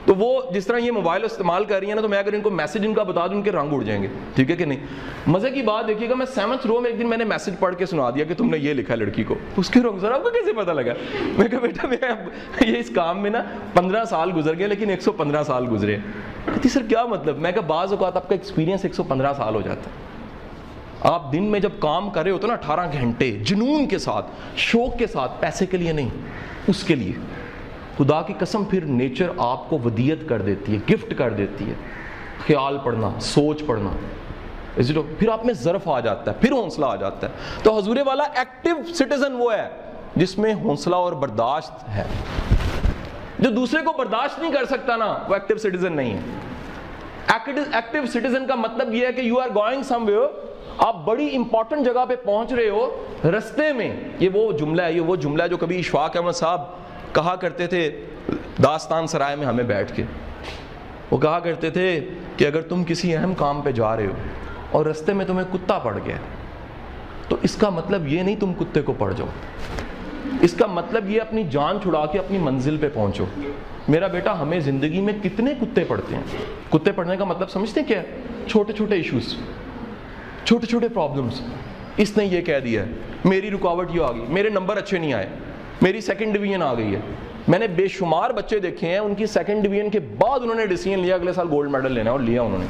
[0.06, 2.42] تو وہ جس طرح یہ موبائل استعمال کر رہی ہیں نا، تو میں اگر ان
[2.42, 4.66] کو میسج ان کا بتا دوں، ان کے رنگ اڑ جائیں گے۔ ٹھیک ہے کہ
[4.66, 4.80] نہیں؟
[5.28, 7.76] مزے کی بات دیکھیے گا میں سیونتھ رو میں ایک دن میں نے میسج پڑھ
[7.76, 10.24] کے سنا دیا کہ تم نے یہ لکھا لڑکی کو۔ اس کے رنگ، سر، آپ
[10.24, 10.94] کو کیسے پتا لگا؟
[11.38, 11.98] میں کہا، بیٹا، میں
[12.62, 13.44] یہ اس کام میں نا
[13.74, 15.98] پندرہ سال گزر گئے، لیکن ایک سو پندرہ سال گزرے۔
[16.46, 19.56] کہتی، سر، کیا مطلب؟ میں کہا، بعض اوقات آپ کا ایکسپیرینس ایک سو پندرہ سال
[19.56, 20.13] ہو جاتا ہے۔
[21.04, 24.98] آپ دن میں جب کام کر رہے ہوتے نا اٹھارہ گھنٹے جنون کے ساتھ، شوق
[24.98, 26.10] کے ساتھ، پیسے کے لیے نہیں،
[26.68, 27.12] اس کے لیے۔
[27.98, 31.74] خدا کی قسم پھر نیچر آپ کو ودیت کر دیتی ہے، گفٹ کر دیتی ہے۔
[32.48, 33.90] خیال پڑھنا، سوچ پڑھنا۔
[35.20, 38.24] پھر آپ میں ظرف آ جاتا ہے، پھر حوصلہ آ جاتا ہے۔ تو حضور والا
[38.24, 39.70] ایکٹیو سٹیزن وہ ہے،
[40.16, 42.04] جس میں حوصلہ اور برداشت ہے۔
[43.40, 46.20] جو دوسرے کو برداشت نہیں کر سکتا نا، وہ ایکٹیو سٹیزن نہیں ہے۔
[47.28, 51.86] ایکٹیو سٹیزن کا مطلب یہ ہے کہ you are going somewhere آپ بڑی امپورٹنٹ
[51.86, 55.50] جگہ پہ پہنچ رہے ہو، رستے میں، یہ وہ جملہ ہے، یہ وہ جملہ ہے
[55.50, 56.62] جو کبھی اشفاق احمد صاحب
[57.14, 58.06] کہا کرتے تھے،
[58.64, 60.04] داستان سرائے میں ہمیں بیٹھ کے۔
[61.12, 64.12] وہ کہا کرتے تھے کہ اگر تم کسی اہم کام پہ جا رہے ہو
[64.72, 66.16] اور رستے میں تمہیں کتا پڑ گیا
[67.28, 69.28] تو اس کا مطلب یہ نہیں تم کتے کو پڑ جاؤ۔
[70.42, 73.26] اس کا مطلب یہ اپنی جان چھڑا کے اپنی منزل پہ پہنچو۔
[73.88, 76.24] میرا بیٹا، ہمیں زندگی میں کتنے کتے پڑتے ہیں؟
[76.72, 78.02] کتے پڑنے کا مطلب سمجھتے ہیں کیا؟
[78.48, 79.36] چھوٹے چھوٹے ایشوز
[80.46, 81.42] چھوٹے چھوٹے پرابلمس
[81.98, 82.92] اس نے یہ کہہ دیا ہے،
[83.26, 85.30] میری رکاوٹ یہ آ گئی، میرے نمبر اچھے نہیں آئے،
[85.82, 87.00] میری سیکنڈ ڈویژن آ گئی ہے.
[87.48, 90.66] میں نے بے شمار بچے دیکھے ہیں، ان کی سیکنڈ ڈویژن کے بعد انہوں نے
[90.66, 92.66] ڈیسیجن لیا، اگلے سال گولڈ میڈل لینا اور لیا انہوں نے۔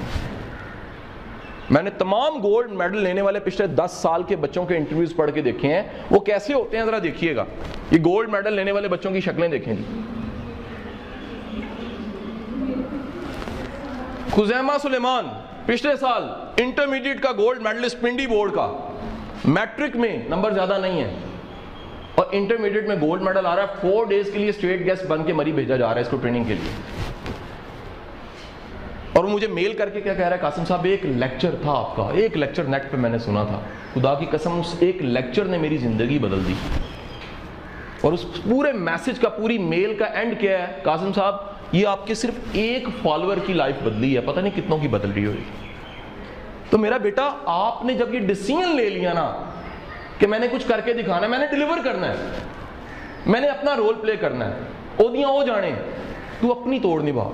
[1.69, 5.31] میں نے تمام گولڈ میڈل لینے والے پچھلے دس سال کے بچوں کے انٹرویوز پڑھ
[5.31, 7.45] کے دیکھے ہیں۔ وہ کیسے ہوتے ہیں ذرا دیکھیے گا۔
[7.91, 9.83] یہ گولڈ میڈل لینے والے بچوں کی شکلیں دیکھیں جی۔
[14.31, 15.27] خزیمہ سلیمان،
[15.65, 16.23] پچھلے سال
[16.57, 18.71] انٹرمیڈیٹ کا گولڈ میڈلسٹ پنڈی بورڈ کا.
[19.45, 21.13] میٹرک میں نمبر زیادہ نہیں ہے.
[22.15, 23.81] اور انٹرمیڈیٹ میں گولڈ میڈل آ رہا ہے.
[23.81, 26.17] فور ڈیز کے لیے اسٹیٹ گیسٹ بن کے مری بھیجا جا رہا ہے اس کو
[26.17, 26.71] ٹریننگ کے لیے.
[29.13, 31.71] اور وہ مجھے میل کر کے کیا کہہ رہا ہے قاسم صاحب؟ ایک لیکچر تھا
[31.71, 32.09] آپ کا.
[32.13, 33.59] ایک لیکچر نیٹ پہ میں نے سنا تھا.
[33.93, 36.53] خدا کی قسم اس ایک لیکچر نے میری زندگی بدل دی.
[38.01, 41.35] اور اس پورے میسج کا، پوری میل کا اینڈ کیا ہے؟ قاسم صاحب،
[41.71, 44.21] یہ آپ کے صرف ایک فالوور کی لائف بدلی ہے.
[44.21, 45.43] پتہ نہیں کتنوں کی بدل رہی ہوئی
[46.73, 49.43] تو میرا بیٹا، آپ نے جب یہ ڈسیزن لے لیا نا
[50.19, 52.15] کہ میں نے کچھ کر کے دکھانا ہے، میں نے ڈیلیور کرنا ہے۔
[53.25, 54.59] میں نے اپنا رول پلے کرنا ہے۔
[54.97, 55.71] اودیاں وہ جانے۔
[56.41, 57.31] تو اپنی توڑ نبھا۔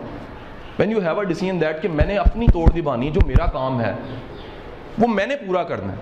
[0.80, 3.82] When you have a decision that کہ میں نے اپنی توڑ نبھانی، جو میرا کام
[3.82, 3.93] ہے،
[4.99, 5.97] وہ میں نے پورا کرنا ہے۔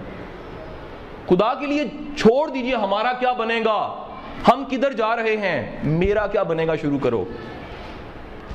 [1.29, 1.83] خدا کے لیے
[2.17, 4.07] چھوڑ دیجیے، ہمارا کیا بنے گا؟
[4.47, 7.25] ہم کدھر جا رہے ہیں؟ میرا کیا بنے گا؟ شروع کرو۔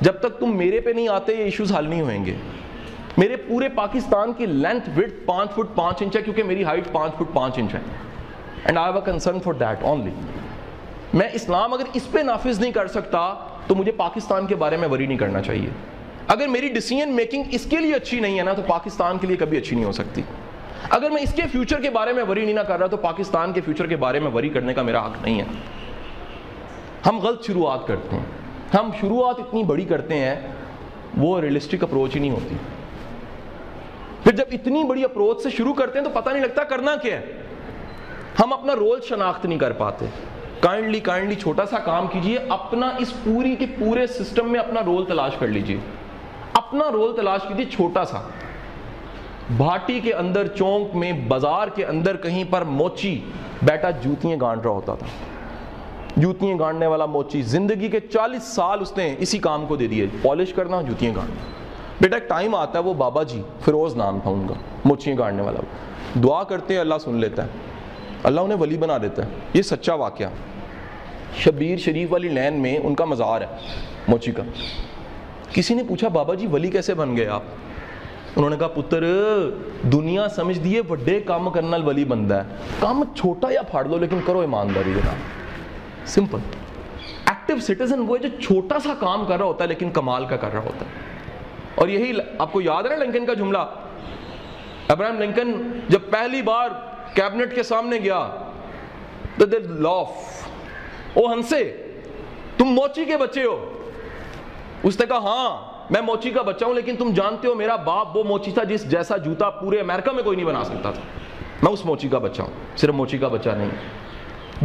[0.00, 2.34] جب تک تم میرے پہ نہیں آتے، یہ ایشوز حل نہیں ہوئیں گے۔
[3.16, 7.14] میرے پورے پاکستان کی لینتھ وڈ پانچ فٹ پانچ انچ ہے کیونکہ میری ہائٹ پانچ
[7.14, 7.80] فٹ پانچ انچ ہے۔
[8.64, 10.10] And I have a concern for that only
[11.14, 13.34] میں اسلام اگر اس پہ نافذ نہیں کر سکتا
[13.66, 15.68] تو مجھے پاکستان کے بارے میں وری نہیں کرنا چاہیے۔
[16.28, 19.36] اگر میری ڈیسیجن میکنگ اس کے لیے اچھی نہیں ہے نا تو پاکستان کے لیے
[19.36, 20.22] کبھی اچھی نہیں ہو سکتی۔
[20.90, 23.52] اگر میں اس کے فیوچر کے بارے میں وری نہیں نہ کر رہا تو پاکستان
[23.52, 25.44] کے فیوچر کے بارے میں وری کرنے کا میرا حق نہیں ہے۔
[27.06, 28.24] ہم غلط شروعات کرتے ہیں۔
[28.74, 30.34] ہم شروعات اتنی بڑی کرتے ہیں،
[31.16, 32.54] وہ ریئلسٹک اپروچ ہی نہیں ہوتی۔
[34.32, 37.20] پھر جب اتنی بڑی اپروچ سے شروع کرتے ہیں تو پتہ نہیں لگتا کرنا کیا
[37.20, 37.32] ہے۔
[38.40, 40.06] ہم اپنا رول شناخت نہیں کر پاتے۔
[40.60, 45.04] کائنڈلی کائنڈلی چھوٹا سا کام کیجیے اپنا اس پوری کے پورے سسٹم میں اپنا رول
[45.04, 45.76] تلاش کر لیجیے
[46.52, 48.20] اپنا رول تلاش کیجیے چھوٹا سا۔
[49.56, 53.20] بھاٹی کے اندر، چونک میں، بازار کے اندر کہیں پر موچی۔
[53.62, 55.06] بیٹا، جوتیاں گانٹ رہا ہوتا تھا۔
[56.16, 60.06] جوتیاں گانٹنے والا موچی۔ زندگی کے چالیس سال اس نے اسی کام کو دے دیے۔
[60.22, 61.61] پالش کرنا، جوتیاں گانٹنا
[62.02, 65.42] بیٹا، ایک ٹائم آتا ہے وہ بابا جی فیروز نام تھا ان کا موچیاں گانٹنے
[65.42, 65.60] والا
[66.24, 67.48] دعا کرتے ہیں، اللہ سن لیتا ہے۔
[68.22, 70.26] اللہ انہیں ولی بنا دیتا ہے۔ یہ سچا واقعہ۔
[71.36, 73.46] شبیر شریف والی لین میں ان کا مزار ہے
[74.08, 74.42] موچی کا۔
[75.52, 77.42] کسی نے پوچھا، بابا جی ولی کیسے بن گئے آپ؟
[78.36, 79.04] انہوں نے کہا، پتر،
[79.82, 82.42] دنیا سمجھ دیے وڈے کام کرنا ولی بندہ ہے۔
[82.80, 85.16] کام چھوٹا یا پھاڑ دو لیکن کرو ایمانداری جناب۔
[86.08, 86.38] سمپل
[87.26, 90.36] ایکٹیو سٹیزن وہ ہے جو چھوٹا سا کام کر رہا ہوتا ہے، لیکن کمال کا
[90.36, 91.11] کر رہا ہوتا ہے۔
[91.74, 93.58] اور یہی آپ کو یاد ہے نا لنکن کا جملہ؟
[94.88, 96.68] ابراہم لنکن جب پہلی بار
[97.14, 98.28] کیبنٹ کے سامنے گیا،
[99.38, 99.44] تو
[99.78, 100.08] لاف
[101.14, 101.62] او ہنسے،
[102.56, 103.72] تم موچی کے بچے ہو.
[104.82, 108.16] اس نے کہا ہاں میں موچی کا بچہ ہوں، لیکن تم جانتے ہو میرا باپ
[108.16, 111.02] وہ موچی تھا جس جیسا جوتا پورے امریکہ میں کوئی نہیں بنا سکتا تھا۔
[111.62, 113.70] میں اس موچی کا بچہ ہوں، صرف موچی کا بچہ نہیں۔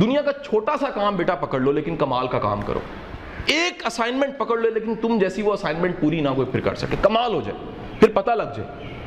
[0.01, 2.79] دنیا کا چھوٹا سا کام بیٹا پکڑ لو، لیکن کمال کا کام کرو۔
[3.47, 6.95] ایک اسائنمنٹ پکڑ لو لیکن تم جیسی وہ اسائنمنٹ پوری نہ کوئی پھر کر سکے
[7.01, 8.97] کمال ہو جائے، پھر پتہ لگ جائے۔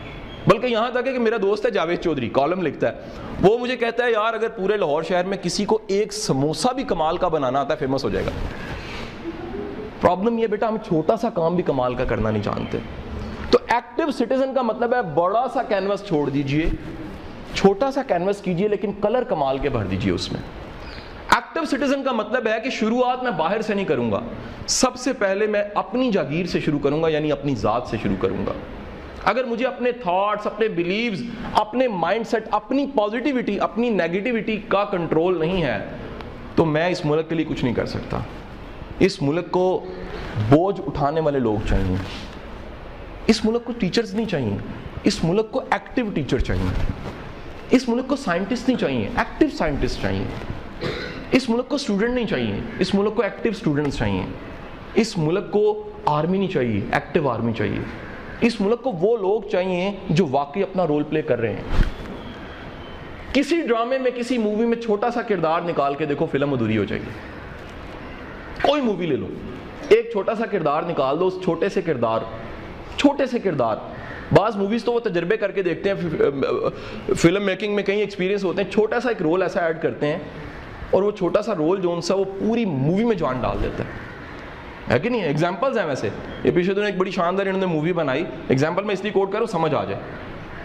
[0.46, 3.00] بلکہ یہاں تک ہے کہ میرا دوست ہے جاوید چودھری کالم لکھتا ہے۔
[3.42, 6.84] وہ مجھے کہتا ہے، یار، اگر پورے لاہور شہر میں کسی کو ایک سموسا بھی
[6.84, 8.30] کمال کا بنانا آتا ہے فیمس ہو جائے گا۔
[10.00, 12.78] پرابلم یہ بیٹا، ہم چھوٹا سا کام بھی کمال کا کرنا نہیں جانتے۔
[13.50, 16.66] تو ایکٹیو سٹیزن کا مطلب ہے، بڑا سا کینوس چھوڑ دیجیے۔
[17.54, 20.40] چھوٹا سا کینوس کیجیے، لیکن کلر کمال کے بھر دیجیے اس میں۔
[21.30, 24.20] ایکٹیو سٹیزن کا مطلب ہے کہ شروعات میں باہر سے نہیں کروں گا۔
[24.66, 28.16] سب سے پہلے میں اپنی جاگیر سے شروع کروں گا یعنی اپنی ذات سے شروع
[28.20, 28.52] کروں گا۔
[29.24, 35.40] اگر مجھے اپنے تھاٹس اپنے بلیوز اپنے مائنڈ سیٹ اپنی پازیٹیوٹی اپنی نیگیٹیوٹی کا کنٹرول
[35.40, 35.78] نہیں ہے،
[36.54, 38.18] تو میں اس ملک کے لیے کچھ نہیں کر سکتا۔
[38.98, 39.84] اس ملک کو
[40.48, 41.96] بوجھ اٹھانے والے لوگ چاہیے۔
[43.26, 44.56] اس ملک کو ٹیچرز نہیں چاہیے۔
[45.04, 46.82] اس ملک کو ایکٹیو ٹیچر چاہیے۔
[47.70, 50.24] اس ملک کو سائنٹسٹ نہیں چاہیے۔ ایکٹیو سائنٹسٹ چاہیے۔
[51.30, 54.22] اس ملک کو اسٹوڈنٹ نہیں چاہیے۔ اس ملک کو ایکٹیو اسٹوڈنٹس چاہیے۔
[54.94, 57.78] اس ملک کو آرمی نہیں چاہیے۔ ایکٹیو آرمی چاہیے۔
[58.40, 61.62] اس ملک کو وہ لوگ چاہیے جو واقعی اپنا رول پلے کر رہے ہیں۔
[63.32, 66.84] کسی ڈرامے میں، کسی مووی میں چھوٹا سا کردار نکال کے دیکھو، فلم ادھوری ہو
[66.84, 67.10] جائے گی۔
[68.62, 69.26] کوئی مووی لے لو۔
[69.88, 72.20] ایک چھوٹا سا کردار نکال دو، اس چھوٹے سے کردار،
[72.96, 73.76] چھوٹے سے کردار۔
[74.32, 76.24] بعض موویز تو وہ تجربے کر کے دیکھتے ہیں،
[77.14, 80.18] فلم میکنگ میں کئی ایکسپیرینس ہوتے ہیں، چھوٹا سا ایک رول ایسا ایڈ کرتے ہیں
[80.90, 83.84] اور وہ چھوٹا سا رول جو ان سا وہ پوری مووی میں جان ڈال دیتا
[83.84, 83.88] ہے
[84.90, 86.08] ہے کہ نہیں؟ ایگزامپلز ہیں ویسے۔
[86.44, 89.32] یہ پیچھے دنوں ایک بڑی شاندار انہوں نے مووی بنائی۔ ایگزامپل میں اس لیے کوٹ
[89.32, 90.02] کروں، سمجھ آ جائے۔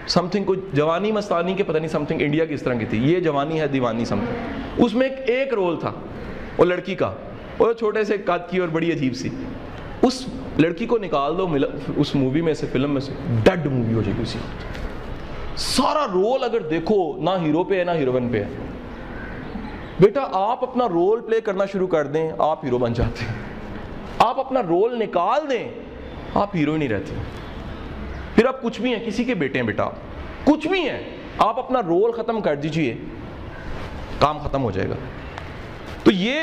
[0.07, 2.85] سم تھنگ کوئی جوانی مستانی کے پتہ نہیں سم تھنگ انڈیا کی اس طرح کی
[2.85, 5.91] تھی۔ یہ جوانی ہے، دیوانی سم تھنگ اس میں ایک ایک رول تھا،
[6.57, 7.11] وہ لڑکی کا۔
[7.59, 9.29] وہ چھوٹے سے قد کی اور بڑی عجیب سی۔
[10.01, 10.25] اس
[10.57, 11.47] لڑکی کو نکال دو
[11.97, 13.11] اس مووی میں سے فلم میں سے۔
[13.43, 17.83] ڈیڈ مووی ہو جائے گی اسی وقت۔ سارا رول اگر دیکھو، نہ ہیرو پہ ہے،
[17.83, 18.47] نہ ہیروئن پہ ہے۔
[19.99, 23.34] بیٹا، آپ اپنا رول پلے کرنا شروع کر دیں، آپ ہیرو بن جاتے ہیں۔
[24.19, 25.69] آپ اپنا رول نکال دیں،
[26.34, 27.15] آپ ہیرو ہی نہیں رہتے۔
[28.36, 29.89] پھر آپ کچھ بھی ہیں، کسی کے بیٹے ہیں بیٹا۔
[30.43, 31.03] کچھ بھی ہیں،
[31.38, 32.95] آپ اپنا رول ختم کر دیجیے۔
[34.19, 34.95] کام ختم ہو جائے گا۔
[36.03, 36.39] تو یہ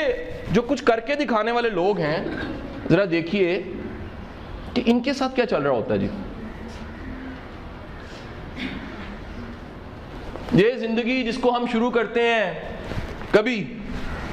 [0.51, 2.25] جو کچھ کر کے دکھانے والے لوگ ہیں،
[2.89, 3.63] ذرا دیکھیے
[4.73, 6.07] کہ ان کے ساتھ کیا چل رہا ہوتا ہے جی۔
[10.51, 12.72] یہ زندگی جس کو ہم شروع کرتے ہیں
[13.33, 13.77] کبھی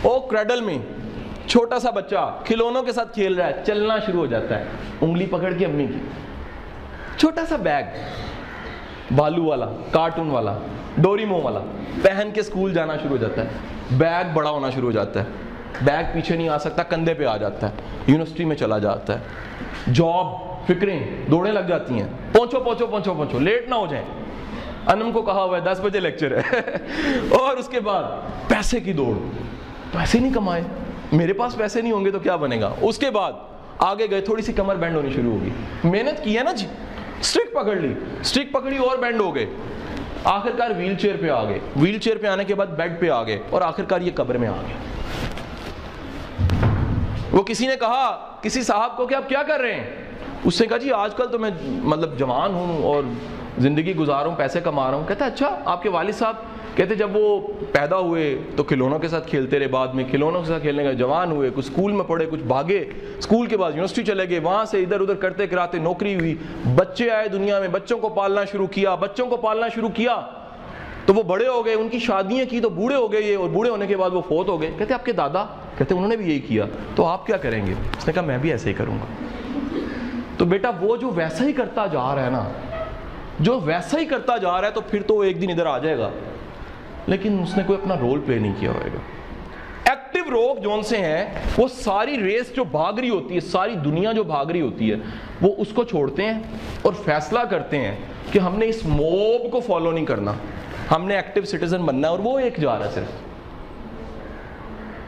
[0.03, 0.79] او کریڈل میں
[1.47, 4.65] چھوٹا سا بچہ کھلونوں کے ساتھ کھیل رہا ہے، چلنا شروع ہو جاتا ہے۔
[5.01, 5.99] انگلی پکڑ کے امی کی۔
[7.17, 7.83] چھوٹا سا بیگ،
[9.17, 10.59] بالو والا، کارٹون والا،
[10.99, 11.61] ڈوریمو والا،
[12.03, 13.49] پہن کے اسکول جانا شروع ہو جاتا ہے۔
[13.91, 15.25] بیگ بڑا ہونا شروع ہو جاتا ہے۔
[15.83, 17.75] بیگ پیچھے نہیں آ سکتا، کندھے پہ آ جاتا ہے۔
[18.07, 19.25] یونیورسٹی میں چلا جاتا ہے۔
[19.93, 20.27] جاب،
[20.67, 24.07] فکریں دوڑیں لگ جاتی ہیں۔ پہنچو پہنچو پہنچو پہنچو لیٹ نہ ہو جائیں۔
[24.87, 26.61] انم کو کہا ہوا ہے، دس بجے لیکچر ہے۔
[27.31, 28.03] اور اس کے بعد
[28.49, 29.15] پیسے کی دوڑ۔
[29.99, 30.63] پیسے نہیں کمائے۔
[31.13, 33.33] میرے پاس پیسے نہیں ہوں گے تو کیا بنے گا؟ اس کے بعد
[33.79, 35.51] آگے گئے، تھوڑی سی کمر بینڈ ہونی شروع ہوگی۔
[35.85, 36.67] محنت کی ہے نا جی؟
[37.21, 39.47] اسٹرک پکڑ لی۔ اسٹرک پکڑی اور بینڈ ہو گئے۔
[40.25, 43.11] آخر کار ویل چیئر پہ آ گئے ویل چیئر پہ آنے کے بعد بیڈ پہ
[43.11, 44.75] آ گئے اور آخر کار یہ قبر میں آ گئے
[47.33, 49.91] وہ کسی نے کہا، کسی صاحب کو کہ آپ کیا کر رہے ہیں؟
[50.45, 53.03] اس نے کہا جی آج کل تو میں مطلب جوان ہوں اور
[53.59, 56.35] زندگی گزار ہوں، پیسے کما رہا ہوں۔ کہتا اچھا آپ کے والد صاحب
[56.77, 60.49] کہتے، جب وہ پیدا ہوئے تو کھلونوں کے ساتھ کھیلتے رہے بعد میں۔ کھلونوں کے
[60.49, 62.85] ساتھ کھیلنے کا جوان ہوئے، کچھ اسکول میں پڑھے، کچھ بھاگے۔
[63.19, 66.35] اسکول کے بعد یونیورسٹی چلے گئے، وہاں سے ادھر ادھر کرتے کراتے، نوکری ہوئی۔
[66.77, 70.21] بچے آئے دنیا میں، بچوں کو پالنا شروع کیا، بچوں کو پالنا شروع کیا۔
[71.07, 73.49] تو وہ بڑے ہو گئے، ان کی شادیاں کی تو بوڑھے ہو گئے یہ، اور
[73.49, 75.45] بوڑھے ہونے کے بعد وہ فوت ہو گئے۔ کہتے، آپ کے دادا؟
[75.79, 78.39] کہتے، انہوں نے بھی یہی کیا۔ تو آپ کیا کریں گے؟ اس نے کہا، میں
[78.39, 79.25] بھی ایسے ہی کروں گا۔
[80.37, 82.49] تو بیٹا، وہ جو ویسا ہی کرتا جا رہا ہے نا
[83.41, 85.99] جو ویسا ہی کرتا جا رہا ہے تو پھر تو ایک دن ادھر آ جائے
[85.99, 86.11] گا۔
[87.07, 88.99] لیکن اس نے کوئی اپنا رول پلے نہیں کیا ہوئے گا۔
[89.91, 94.13] ایکٹیو روگ جون سے ہیں، وہ ساری ریس جو بھاگ رہی ہوتی ہے، ساری دنیا
[94.13, 94.97] جو بھاگ رہی ہوتی ہے،
[95.43, 96.41] وہ اس کو چھوڑتے ہیں
[96.83, 97.97] اور فیصلہ کرتے ہیں
[98.33, 100.33] کہ ہم نے اس موب کو فالو نہیں کرنا۔
[100.91, 103.13] ہم نے ایکٹیو سٹیزن بننا ہے اور وہ ایک جا رہا ہے صرف۔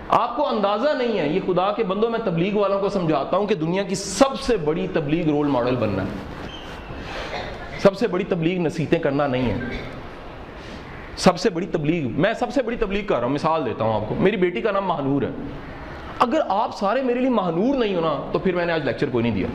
[0.09, 3.47] آپ کو اندازہ نہیں ہے، یہ خدا کے بندوں، میں تبلیغ والوں کو سمجھاتا ہوں
[3.47, 6.42] کہ دنیا کی سب سے بڑی تبلیغ رول ماڈل بننا ہے۔
[7.83, 9.57] سب سے بڑی تبلیغ نصیحتیں کرنا نہیں ہے۔
[11.17, 13.95] سب سے بڑی تبلیغ، میں سب سے بڑی تبلیغ کر رہا ہوں، مثال دیتا ہوں
[13.95, 15.29] آپ کو۔ میری بیٹی کا نام مہنور ہے۔
[16.19, 19.23] اگر آپ سارے میرے لیے مہنور نہیں ہونا، تو پھر میں نے آج لیکچر کوئی
[19.23, 19.47] نہیں دیا۔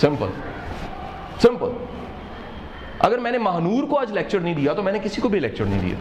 [0.00, 0.26] سمپل
[1.40, 1.68] سمپل
[2.98, 5.40] اگر میں نے مہنور کو آج لیکچر نہیں دیا، تو میں نے کسی کو بھی
[5.40, 5.96] لیکچر نہیں دیا۔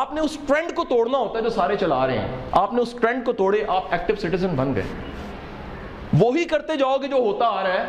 [0.00, 2.82] آپ نے اس ٹرینڈ کو توڑنا ہوتا ہے جو سارے چلا رہے ہیں۔ آپ نے
[2.82, 4.82] اس ٹرینڈ کو توڑے، آپ ایکٹیو سٹیزن بن گئے۔
[6.18, 7.86] وہی کرتے جاؤ گے جو ہوتا آ رہا ہے۔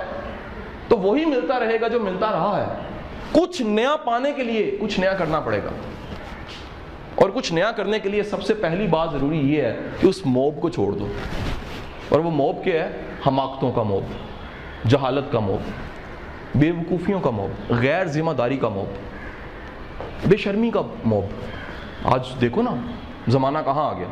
[0.88, 2.74] تو وہی ملتا رہے گا جو ملتا رہا ہے۔
[3.32, 5.70] کچھ نیا پانے کے لیے کچھ نیا کرنا پڑے گا۔
[7.16, 10.26] اور کچھ نیا کرنے کے لیے سب سے پہلی بات ضروری یہ ہے کہ اس
[10.26, 11.08] موب کو چھوڑ دو۔
[12.10, 14.04] اور وہ موب کیا ہے؟ حماقتوں کا موب،
[14.90, 15.60] جہالت کا موب
[16.58, 18.88] بے وقوفیوں کا موب، غیر ذمہ داری کا موب،
[20.30, 21.26] بے شرمی کا موب۔
[22.04, 22.72] آج دیکھو نا،
[23.28, 24.08] زمانہ کہاں آ گیا؟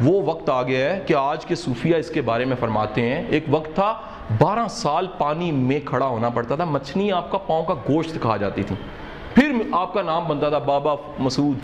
[0.00, 3.24] وہ وقت آ گیا ہے کہ آج کے صوفیہ اس کے بارے میں فرماتے ہیں۔
[3.28, 3.94] ایک وقت تھا،
[4.38, 8.36] بارہ سال پانی میں کھڑا ہونا پڑتا تھا، مچھلی آپ کا پاؤں کا گوشت کھا
[8.36, 8.76] جاتی تھی۔
[9.34, 11.58] پھر آپ کا نام بنتا تھا بابا مسعود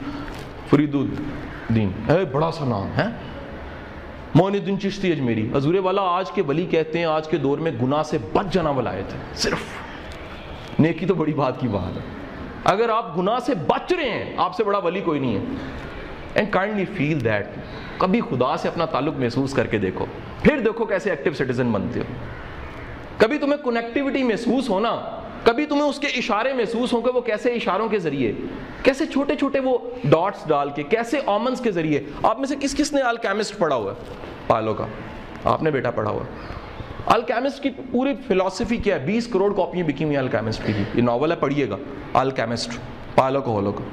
[0.71, 3.05] فرید الدین اے بڑا سا نام ہے۔
[4.35, 7.59] مون الدین چشتی اجمیری جی حضور والا آج کے ولی کہتے ہیں، آج کے دور
[7.59, 9.59] میں گناہ سے بچ جانا ولایت ہے صرف
[10.79, 12.03] نیکی تو بڑی بات کی بات ہے۔
[12.64, 15.41] اگر آپ گناہ سے بچ رہے ہیں، آپ سے بڑا ولی کوئی نہیں ہے۔
[16.35, 17.47] اینڈ کائنڈلی فیل دیٹ
[17.99, 20.07] کبھی خدا سے اپنا تعلق محسوس کر کے دیکھو۔
[20.43, 22.05] پھر دیکھو کیسے ایکٹیو سٹیزن بنتے ہو۔
[23.19, 27.51] کبھی تمہیں کنیکٹیوٹی محسوس ہونا، کبھی تمہیں اس کے اشارے محسوس ہوں کہ وہ کیسے
[27.51, 28.33] اشاروں کے ذریعے،
[28.83, 32.77] کیسے چھوٹے چھوٹے وہ ڈاٹس ڈال کے، کیسے آمنس کے ذریعے۔ آپ میں سے کس
[32.77, 34.15] کس نے الکیمسٹ پڑھا ہوا ہے؟
[34.47, 34.87] پالو کا۔
[35.45, 36.47] آپ نے بیٹا پڑھا ہوا ہے۔
[37.07, 41.03] الکیمسٹ کی پوری فلاسفی کیا ہے؟ بیس کروڑ کاپیاں بکی ہوئی ہیں الکیمسٹ کی۔ یہ
[41.03, 41.77] ناول ہے، پڑھیے گا۔
[42.15, 42.71] الکیمسٹ
[43.15, 43.85] پالو کو ہولو کا۔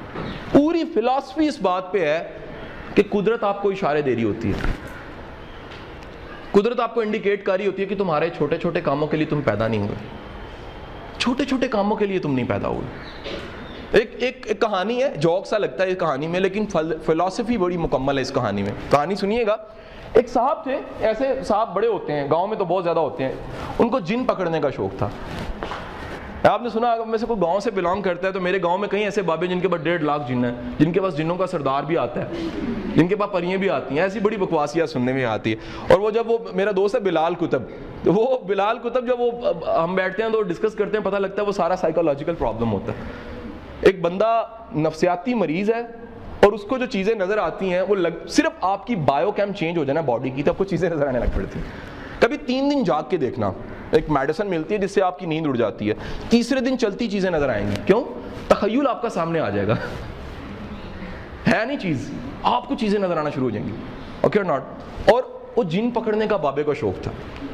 [0.52, 2.24] پوری فلاسفی اس بات پہ ہے
[2.96, 4.72] کہ قدرت آپ کو اشارے دے رہی ہوتی ہے۔
[6.52, 9.26] قدرت آپ کو انڈیکیٹ کر رہی ہوتی ہے کہ تمہارے چھوٹے چھوٹے کاموں کے لیے
[9.26, 9.96] تم پیدا نہیں ہوئے۔
[11.18, 13.10] چھوٹے چھوٹے کاموں کے لیے تم نہیں پیدا ہوئے۔
[13.92, 16.66] ایک ایک ایک کہانی ہے، جوک سا لگتا ہے اس کہانی میں، لیکن
[17.06, 19.58] فلاسفی بڑی مکمل ہے اس کہانی میں۔ کہانی سنیے گا۔
[20.14, 23.34] ایک صاحب تھے، ایسے صاحب بڑے ہوتے ہیں، گاؤں میں تو بہت زیادہ ہوتے ہیں۔
[23.80, 25.10] ان کو جن پکڑنے کا شوق تھا۔
[26.50, 28.78] آپ نے سنا، اگر میں سے کوئی گاؤں سے بلانگ کرتا ہے تو میرے گاؤں
[28.78, 31.36] میں کئی ایسے بابے جن کے پاس ڈیڑھ لاکھ جن ہیں، جن کے پاس جنوں
[31.36, 32.48] کا سردار بھی آتا ہے،
[32.96, 35.56] جن کے پاس پریاں بھی آتی ہیں، ایسی بڑی بکواسیاں سننے میں آتی ہے
[35.88, 37.62] اور وہ جب وہ، میرا دوست ہے بلال کتب
[38.06, 39.32] وہ بلال کتب جب وہ
[39.84, 42.92] ہم بیٹھتے ہیں تو ڈسکس کرتے ہیں، پتہ لگتا ہے وہ سارا سائیکولوجیکل پرابلم ہوتا
[42.92, 42.98] ہے۔
[43.82, 44.44] ایک بندہ
[44.76, 45.82] نفسیاتی مریض ہے
[46.40, 49.54] اور اس کو جو چیزیں نظر آتی ہیں، وہ لگ، صرف آپ کی بایو کیم
[49.54, 51.66] چینج ہو جائے نا باڈی کی تو آپ کو چیزیں نظر آنے لگ پڑتی ہیں۔
[52.22, 53.52] کبھی تین دن جاگ کے دیکھنا۔
[53.96, 55.94] ایک میڈیسن ملتی ہے جس سے آپ کی نیند اڑ جاتی ہے۔
[56.30, 58.04] تیسرے دن چلتی چیزیں نظر آئیں گی۔ کیوں؟
[58.48, 59.76] تخیل آپ کا سامنے آ جائے گا۔
[61.52, 62.12] ہے نہیں چیز۔
[62.44, 63.74] آپ کو چیزیں نظر آنا شروع ہو جائیں گی۔
[64.22, 64.64] اوکے ناٹ
[65.10, 65.24] اور
[65.56, 67.12] وہ جن پکڑنے کا بابے کا شوق تھا۔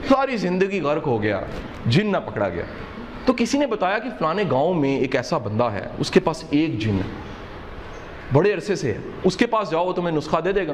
[0.09, 1.41] ساری زندگی غرق ہو گیا۔
[1.85, 2.63] جن نہ پکڑا گیا۔
[3.25, 6.43] تو کسی نے بتایا کہ فلانے گاؤں میں ایک ایسا بندہ ہے، اس کے پاس
[6.49, 7.09] ایک جن ہے۔
[8.33, 10.73] بڑے عرصے سے ہے۔ اس کے پاس جاؤ، وہ تمہیں نسخہ دے دے گا۔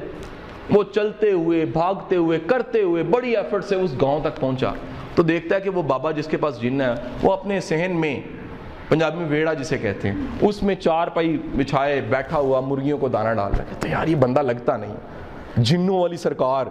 [0.69, 4.73] وہ چلتے ہوئے، بھاگتے ہوئے، کرتے ہوئے، بڑی ایفرٹ سے اس گاؤں تک پہنچا۔
[5.17, 8.19] تو دیکھتا ہے کہ وہ بابا جس کے پاس جن ہے، وہ اپنے صحن میں،
[8.89, 13.07] پنجابی میں ویڑا جسے کہتے ہیں، اس میں چار پائی بچھائے، بیٹھا ہوا، مرغیوں کو
[13.07, 14.95] دانا ڈال رہا ہے۔ کہتے یار، یہ بندہ لگتا نہیں۔
[15.57, 16.65] جنوں والی سرکار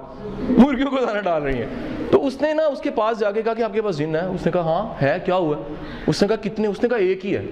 [0.48, 1.66] مرغیوں کو دانا ڈال رہی ہے
[2.10, 4.16] تو اس نے نا اس کے پاس جا کے کہا کہ آپ کے پاس جن
[4.16, 5.56] ہے۔ اس نے کہا ہاں ہے، کیا ہوا؟
[6.06, 7.42] اس نے کہا، کتنے؟ اس نے کہا، ایک ہی ہے۔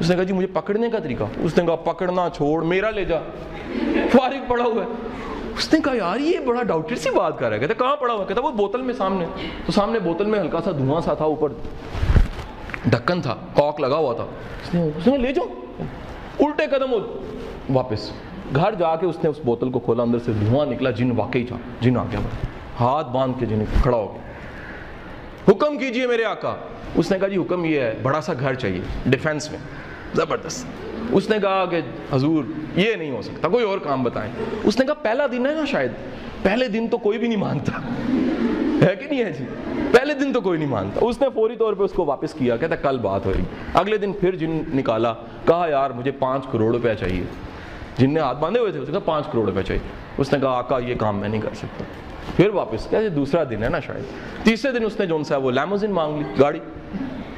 [0.00, 3.04] اس نے کہا جی مجھے پکڑنے کا طریقہ۔ اس نے کہا، پکڑنا چھوڑ، میرا لے
[3.04, 3.18] جا۔
[4.12, 4.88] فارغ پڑا ہوا ہے۔
[5.56, 7.60] اس نے کہا، یار، یہ بڑا ڈاؤٹر سی بات کر رہا ہے.
[7.60, 8.24] کہتا کہاں پڑا ہوا?
[8.24, 9.24] کہتا وہ بوتل میں سامنے.
[9.66, 11.48] تو سامنے بوتل میں ہلکا سا دھواں سا تھا اوپر۔
[12.86, 15.46] ڈھکن تھا، کاک لگا ہوا تھا۔ اس نے اس نے لے جاؤ.
[16.46, 16.92] الٹے قدم
[17.74, 18.10] واپس۔
[18.56, 21.44] گھر جا کے اس نے اس بوتل کو کھولا، اندر سے دھواں نکلا، جن واقعی
[21.44, 22.20] تھا، جن آ گیا
[22.80, 24.22] ہاتھ باندھ کے جن کھڑا ہو گیا۔
[25.52, 26.54] حکم کیجیے میرے آقا.
[26.94, 29.58] اس نے کہا جی حکم یہ ہے، بڑا سا گھر چاہیے ڈیفینس میں۔
[30.14, 30.66] زبردست۔
[31.12, 31.80] اس نے کہا کہ
[32.12, 32.44] حضور،
[32.76, 34.32] یہ نہیں ہو سکتا، کوئی اور کام بتائیں۔
[34.64, 35.92] اس نے کہا، پہلا دن ہے نا شاید۔
[36.42, 37.72] پہلے دن تو کوئی بھی نہیں مانتا۔
[38.86, 39.44] ہے کہ نہیں ہے جی؟
[39.92, 42.56] پہلے دن تو کوئی نہیں مانتا۔ اس نے فوری طور پہ اس کو واپس کیا،
[42.56, 43.42] کہتا، کل بات ہوئی۔
[43.74, 45.14] اگلے دن پھر جن نکالا،
[45.46, 47.24] کہا، یار، مجھے پانچ کروڑ روپیہ چاہیے۔
[47.98, 49.88] جن نے ہاتھ باندھے ہوئے تھے، اس نے کہا، پانچ کروڑ روپیہ چاہیے۔
[50.18, 51.84] اس نے کہا، آقا، یہ کام میں نہیں کر سکتا۔
[52.36, 54.02] پھر واپس کیا دوسرا دن ہے نا شاید۔
[54.44, 56.58] تیسرے دن اس نے جون سا وہ لیموزن مانگ لی، گاڑی۔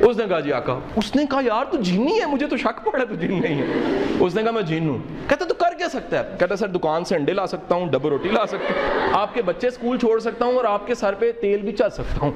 [0.00, 0.78] اس نے کہا جی آقا.
[0.96, 3.66] اس نے کہا، یار، تو جینی ہے، مجھے تو شک پڑا، تو جین نہیں ہے.
[4.20, 4.98] اس نے کہا، میں جین ہوں.
[5.28, 6.36] کہتا، تو کر کیا سکتا ہے?
[6.38, 9.42] کہتا، سر، دکان سے انڈے لا سکتا ہوں ڈبل روٹی لا سکتا ہوں، آپ کے
[9.42, 12.30] بچے اسکول چھوڑ سکتا ہوں اور آپ کے سر پہ تیل بھی چل سکتا ہوں.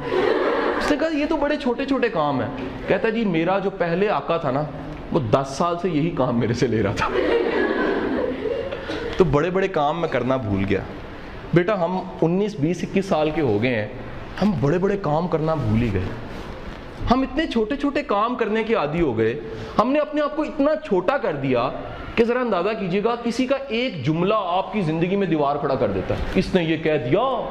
[0.78, 2.48] اس نے کہا، یہ تو بڑے چھوٹے چھوٹے کام ہیں.
[2.88, 4.62] کہتا جی میرا جو پہلے آقا تھا نا،
[5.12, 7.08] وہ دس سال سے یہی کام میرے سے لے رہا تھا.
[9.16, 10.80] تو بڑے بڑے کام میں کرنا بھول گیا۔
[11.54, 13.88] بیٹا، ہم انیس، بیس، اکیس سال کے ہو گئے ہیں،
[14.42, 16.27] ہم بڑے بڑے کام کرنا بھول ہی گئے۔
[17.10, 19.40] ہم اتنے چھوٹے چھوٹے کام کرنے کے عادی ہو گئے۔
[19.78, 21.70] ہم نے اپنے آپ کو اتنا چھوٹا کر دیا
[22.14, 25.74] کہ ذرا اندازہ کیجیے گا، کسی کا ایک جملہ آپ کی زندگی میں دیوار کھڑا
[25.74, 27.50] کر دیتا ہے۔ اس نے یہ کہہ دیا،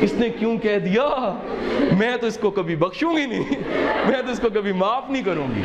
[0.00, 1.38] اس نے کیوں کہہ دیا؟
[1.98, 3.44] میں تو اس کو کبھی بخشوں گی نہیں،
[4.06, 5.62] میں تو اس کو کبھی معاف نہیں کروں گی۔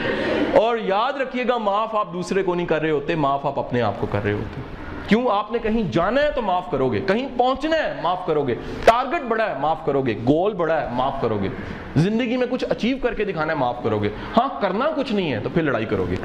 [0.57, 3.81] اور یاد رکھیے گا، معاف آپ دوسرے کو نہیں کر رہے ہوتے، معاف آپ اپنے
[3.81, 6.99] آپ کو کر رہے ہوتے۔ کیوں آپ نے کہیں جانا ہے تو معاف کرو گے
[7.07, 10.87] کہیں پہنچنا ہے معاف کرو گے ٹارگٹ بڑا ہے معاف کرو گے گول بڑا ہے
[10.93, 11.49] معاف کرو گے
[11.95, 15.31] زندگی میں کچھ اچیو کر کے دکھانا ہے معاف کرو گے ہاں کرنا کچھ نہیں
[15.33, 16.15] ہے تو پھر لڑائی کرو گے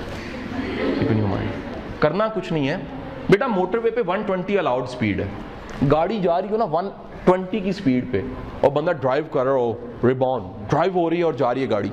[2.00, 2.76] کرنا کچھ نہیں ہے۔
[3.30, 5.26] بیٹا موٹر وے پہ ون ٹوینٹی الاؤڈ اسپیڈ ہے۔
[5.92, 6.88] گاڑی جا رہی ہو نا ون
[7.24, 8.20] ٹوینٹی کی اسپیڈ پہ
[8.60, 9.72] اور بندہ ڈرائیو کر رہا ہو
[10.04, 11.88] ریبون ڈرائیو ہو رہی ہے اور جا رہی ہے گاڑی۔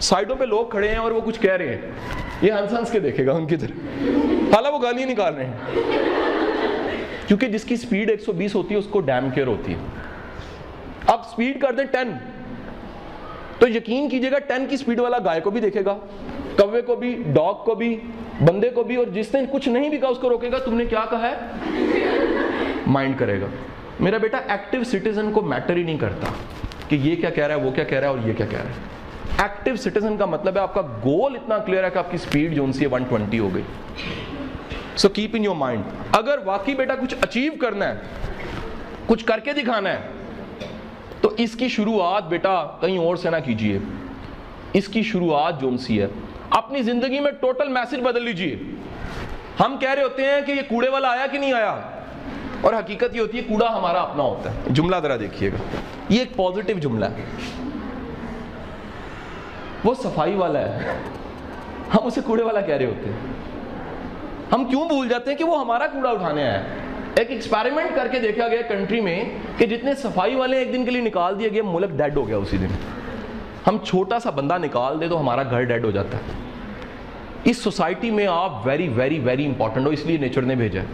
[0.00, 1.90] سائڈوں پہ لوگ کھڑے ہیں اور وہ کچھ کہہ رہے ہیں۔
[2.42, 4.02] یہ ہنس ہنس کے دیکھے گا، ان کی طرح
[4.52, 5.80] حالانکہ وہ گالیاں نکال رہے ہیں۔
[7.26, 9.78] کیونکہ جس کی اسپیڈ ایک سو بیس ہوتی ہے، اس کو ڈیم کیئر ہوتی ہے۔
[11.06, 12.12] اب اسپیڈ کر دیں ٹین
[13.58, 15.98] تو یقین کیجیے گا ٹین کی اسپیڈ والا گائے کو بھی دیکھے گا،
[16.56, 18.00] کوے کو بھی ڈاگ کو بھی،
[18.40, 20.74] بندے کو بھی، اور جس نے کچھ نہیں بھی کہا، اس کو روکے گا۔ تم
[20.74, 21.34] نے کیا کہا ہے؟
[22.86, 23.46] مائنڈ کرے گا۔
[24.00, 26.32] میرا بیٹا ایکٹیو سٹیزن کو میٹر ہی نہیں کرتا
[26.88, 28.58] کہ یہ کیا کہہ رہا ہے، وہ کیا کہہ رہا ہے، اور یہ کیا کہہ
[28.58, 28.74] رہا ہے۔
[29.42, 32.54] ایکٹیو سٹیزن کا مطلب ہے آپ کا گول اتنا کلیئر ہے کہ آپ کی اسپیڈ
[32.56, 33.62] جو ان سے ون ٹوینٹی ہو گئی.
[34.96, 35.82] So keep in your mind
[36.16, 38.24] اگر واقعی بیٹا کچھ اچیو کرنا ہے،
[39.06, 40.66] کچھ کر کے دکھانا ہے،
[41.20, 43.78] تو اس کی شروعات بیٹا کہیں اور سے نہ کیجیے.
[44.72, 46.06] اس کی شروعات جو ان سی ہے،
[46.58, 48.56] اپنی زندگی میں ٹوٹل میسج بدل لیجیے.
[49.60, 51.76] ہم کہہ رہے ہوتے ہیں کہ یہ کوڑے والا آیا کہ نہیں آیا؟
[52.60, 54.72] اور حقیقت یہ ہوتی ہے، کوڑا ہمارا اپنا ہوتا ہے.
[54.72, 55.78] جملہ ذرا دیکھیے گا.
[56.08, 57.24] یہ ایک پازیٹیو جملہ ہے.
[59.86, 60.92] وہ صفائی والا ہے۔
[61.94, 63.16] ہم اسے کوڑے والا کہہ رہے ہوتے ہیں۔
[64.52, 66.68] ہم کیوں بھول جاتے ہیں کہ وہ ہمارا کوڑا اٹھانے آیا ہے؟
[67.14, 69.24] ایک ایکسپیریمنٹ کر کے دیکھا گیا کنٹری میں
[69.56, 72.36] کہ جتنے صفائی والے ایک دن کے لیے نکال دیا گیا ملک ڈیڈ ہو گیا
[72.36, 72.66] اسی دن۔
[73.66, 76.22] ہم چھوٹا سا بندہ نکال دے تو ہمارا گھر ڈیڈ ہو جاتا۔ ہے
[77.44, 80.86] اس سوسائٹی میں آپ ویری ویری ویری امپورٹنٹ ہو، اس لیے نیچر نے بھیجا ہے۔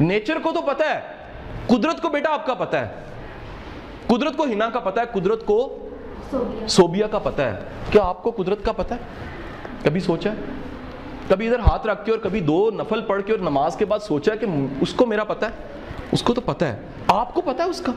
[0.00, 1.00] نیچر کو تو پتا ہے،
[1.66, 2.94] قدرت کو بیٹا آپ کا پتا ہے۔
[4.06, 5.86] قدرت کو ہنا کا پتا ہے، قدرت کو
[6.68, 9.00] سوبیا۔ کا پتا ہے۔ کیا آپ کو قدرت کا پتا ہے؟
[9.84, 10.34] کبھی سوچا ہے؟
[11.28, 13.98] کبھی ادھر ہاتھ رکھ کے اور کبھی دو نفل پڑھ کے اور نماز کے بعد
[13.98, 14.46] سوچا ہے کہ
[14.80, 15.52] اس کو میرا پتا ہے؟
[16.12, 16.76] اس کو تو پتا ہے۔
[17.08, 17.92] آپ کو پتا ہے اس کا؟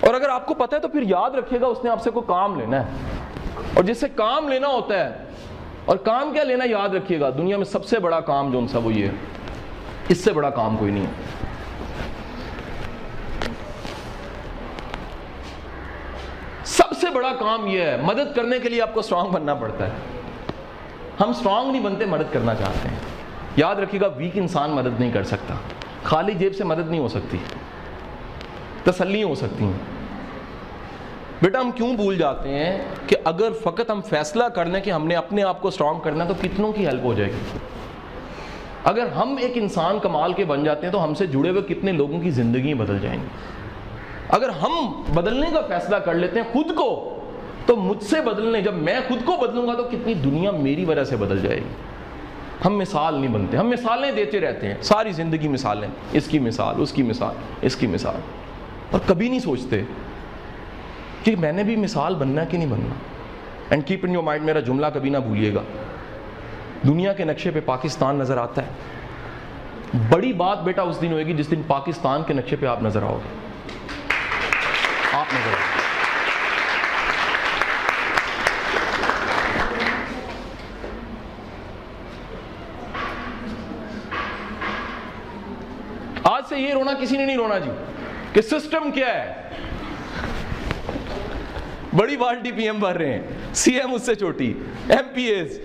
[0.00, 2.10] اور اگر آپ کو پتا ہے تو پھر یاد رکھیے گا، اس نے آپ سے
[2.10, 2.90] کوئی کام لینا ہے۔
[3.74, 5.24] اور جس سے کام لینا ہوتا ہے،
[5.84, 8.68] اور کام کیا لینا یاد رکھیے گا۔ دنیا میں سب سے بڑا کام جو ان
[8.68, 9.10] سا وہ یہ ہے۔
[10.08, 11.10] اس سے بڑا کام کوئی نہیں ہے
[16.64, 19.86] سب سے بڑا کام یہ ہے، مدد کرنے کے لیے آپ کو اسٹرانگ بننا پڑتا
[19.86, 19.92] ہے۔
[21.20, 22.96] ہم اسٹرانگ نہیں بنتے، مدد کرنا چاہتے ہیں۔
[23.56, 25.54] یاد رکھیے گا ویک انسان مدد نہیں کر سکتا۔
[26.02, 27.38] خالی جیب سے مدد نہیں ہو سکتی۔
[28.84, 29.72] تسلی ہو سکتی ہیں۔
[31.42, 35.06] بیٹا، ہم کیوں بھول جاتے ہیں کہ اگر فقط ہم فیصلہ کر لیں کہ ہم
[35.06, 37.58] نے اپنے آپ کو اسٹرانگ کرنا تو کتنوں کی ہیلپ ہو جائے گی؟
[38.84, 41.92] اگر ہم ایک انسان کمال کے بن جاتے ہیں، تو ہم سے جڑے ہوئے کتنے
[41.92, 43.26] لوگوں کی زندگی بدل جائیں گی۔
[44.28, 47.18] اگر ہم بدلنے کا فیصلہ کر لیتے ہیں خود کو،
[47.66, 51.04] تو مجھ سے بدلنے، جب میں خود کو بدلوں گا تو کتنی دنیا میری وجہ
[51.04, 51.74] سے بدل جائے گی۔
[52.64, 56.74] ہم مثال نہیں بنتے، ہم مثالیں دیتے رہتے ہیں۔ ساری زندگی مثالیں، اس کی مثال،
[56.78, 58.14] اس کی مثال، اس کی مثال۔
[58.90, 59.82] اور کبھی نہیں سوچتے
[61.24, 62.94] کہ میں نے بھی مثال بننا کہ نہیں بننا۔
[63.70, 65.62] And keep in your mind میرا جملہ کبھی نہ بھولیے گا۔
[66.86, 68.68] دنیا کے نقشے پہ پاکستان نظر آتا ہے۔
[70.10, 73.02] بڑی بات بیٹا اس دن ہوئے گی جس دن پاکستان کے نقشے پہ آپ نظر
[73.02, 73.45] آؤ گے۔
[75.16, 75.54] آپ نظر
[86.22, 87.70] آؤ آج سے یہ رونا کسی نے نہیں رونا جی
[88.32, 89.44] کہ سسٹم کیا ہے
[91.94, 94.52] بڑی بالٹی پی ایم بھر رہے ہیں سی ایم اس سے چھوٹی
[94.88, 95.58] ایم پی ایز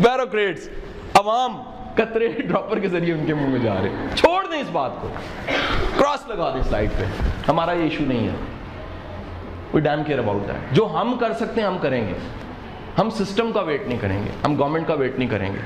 [0.00, 0.68] بیوروکریٹس
[1.14, 1.56] عوام
[1.96, 5.00] قطرے ڈراپر کے ذریعے ان کے منہ میں جا رہے ہیں چھوڑ دیں اس بات
[5.00, 5.08] کو
[5.96, 7.04] کراس لگا دیں سلائڈ پہ
[7.48, 8.57] ہمارا یہ ایشو نہیں ہے
[9.74, 12.12] we damn care about that جو ہم کر سکتے ہیں، ہم کریں گے۔
[12.98, 15.58] ہم سسٹم کا ویٹ نہیں کریں گے۔ ہم گورنمنٹ کا ویٹ نہیں کریں گے۔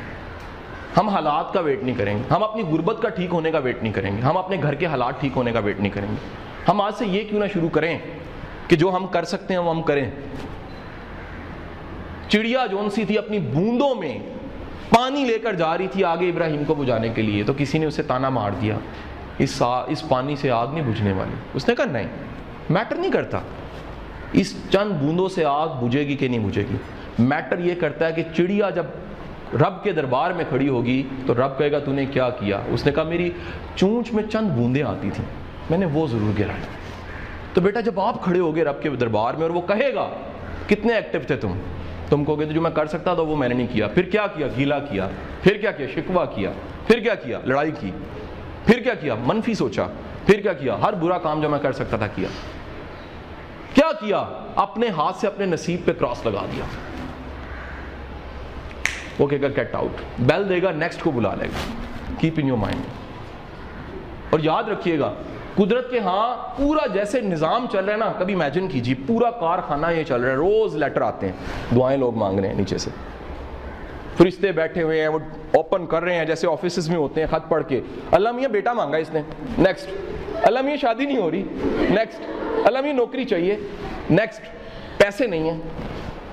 [0.97, 3.83] ہم حالات کا ویٹ نہیں کریں گے۔ ہم اپنی غربت کا ٹھیک ہونے کا ویٹ
[3.83, 6.17] نہیں کریں گے۔ ہم اپنے گھر کے حالات ٹھیک ہونے کا ویٹ نہیں کریں گے۔
[6.69, 7.99] ہم آج سے یہ کیوں نہ شروع کریں
[8.69, 10.11] کہ جو ہم کر سکتے ہیں، وہ ہم کریں۔
[12.29, 14.19] چڑیا جون سی تھی، اپنی بوندوں میں
[14.91, 17.87] پانی لے کر جا رہی تھی آگے ابراہیم کو بجھانے کے لیے، تو کسی نے
[17.87, 18.79] اسے تانا مار دیا۔
[19.39, 22.07] اس اس پانی سے آگ نہیں بجھنے والی۔ اس نے کہا، نہیں
[22.71, 23.41] میٹر نہیں کرتا۔
[24.33, 26.77] اس چند بوندوں سے آگ بجھے گی کہ نہیں بجھے گی؟
[27.19, 28.87] میٹر یہ کرتا ہے کہ چڑیا جب
[29.61, 32.87] رب کے دربار میں کھڑی ہوگی تو رب کہے گا، تو نے کیا کیا؟ اس
[32.87, 33.31] نے کہا، میری
[33.77, 35.25] چونچ میں چند بوندیں آتی تھیں،
[35.71, 36.63] میں نے وہ ضرور گرائی
[37.55, 40.09] تو بیٹا، جب آپ کھڑے ہوگے رب کے دربار میں اور وہ کہے گا،
[40.67, 41.53] کتنے ایکٹیو تھے تم؟
[42.09, 43.89] تم کو جو میں کر سکتا تھا وہ میں نے نہیں کیا.
[43.89, 45.09] پھر کیا کیا؟ گیلا کیا،
[45.43, 46.51] پھر کیا کیا؟ شکوا کیا،
[46.87, 47.91] پھر کیا کیا؟ لڑائی کی،
[48.67, 49.87] پھر کیا کیا؟ منفی سوچا،
[50.27, 52.29] پھر کیا کیا؟ ہر برا کام جو میں کر سکتا تھا کیا۔
[53.75, 54.25] کیا کیا؟
[54.57, 56.65] اپنے ہاتھ سے اپنے نصیب پہ کراس لگا دیا۔
[59.19, 61.71] وہ کہے گا کیٹ آؤٹ بیل دے گا نیکسٹ کو بلا لے گا.
[62.19, 62.83] کیپ ان یور مائنڈ
[64.31, 65.13] اور یاد رکھیے گا،
[65.55, 69.87] قدرت کے ہاں پورا جیسے نظام چل رہا ہے نا، کبھی امیجن کیجیے، پورا کارخانہ
[69.97, 71.35] یہ چل رہا ہے، روز لیٹر آتے ہیں،
[71.77, 72.91] دعائیں لوگ مانگ رہے ہیں نیچے سے۔
[74.17, 75.19] فرشتے بیٹھے ہوئے ہیں، وہ
[75.55, 78.73] اوپن کر رہے ہیں، جیسے آفیسز میں ہوتے ہیں، خط پڑھ کے۔ اللہ میاں بیٹا
[78.73, 79.23] مانگا اس نے
[79.59, 79.89] نیکسٹ
[80.45, 81.43] اللہ میاں شادی نہیں ہو رہی.
[81.91, 83.57] نیکسٹ اللہ میاں نوکری چاہیے.
[84.11, 84.43] نیکسٹ
[84.99, 85.59] پیسے نہیں ہیں.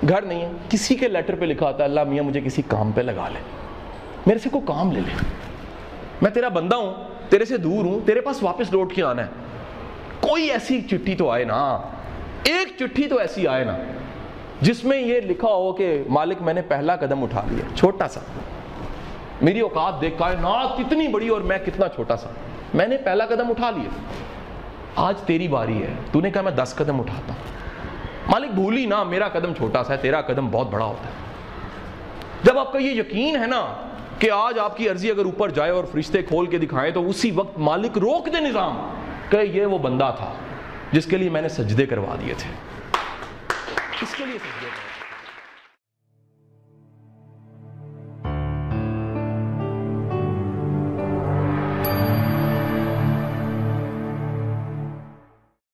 [0.10, 2.92] گھر نہیں ہے کسی کے لیٹر پہ لکھا ہوتا ہے، اللہ میاں مجھے کسی کام
[2.92, 3.40] پہ لگا لے.
[4.28, 5.14] میرے سے کوئی کام لے لے.
[6.22, 6.94] میں تیرا بندہ ہوں،
[7.30, 9.30] تیرے سے دور ہوں، تیرے پاس واپس لوٹ کے آنا ہے.
[10.22, 11.62] کوئی ایسی چٹھی تو آئے نا.
[12.44, 13.78] ایک چٹھی تو ایسی آئے نا،
[14.62, 18.20] جس میں یہ لکھا ہو کہ مالک میں نے پہلا قدم اٹھا لیا، چھوٹا سا.
[19.42, 22.30] میری اوقات دیکھ، کائنات کتنی بڑی اور میں کتنا چھوٹا سا.
[22.74, 23.90] میں نے پہلا قدم اٹھا لیا
[24.96, 27.44] آج تیری باری ہے۔ تو نے کہا میں دس قدم اٹھاتا ہوں۔
[28.32, 31.14] مالک، بھولی نا، میرا قدم چھوٹا سا ہے، تیرا قدم بہت بڑا ہوتا ہے۔
[32.44, 33.88] جب آپ کا یہ یقین ہے نا
[34.20, 37.32] کہ آج آپ کی عرضی اگر اوپر جائے اور فرشتے کھول کے دکھائیں، تو اسی
[37.32, 38.94] وقت مالک روک دے نظام۔
[39.30, 40.34] کہ یہ وہ بندہ تھا
[40.92, 42.52] جس کے لیے میں نے سجدے کروا دیے تھے۔
[44.02, 44.79] اس کے لیے سجدے کروا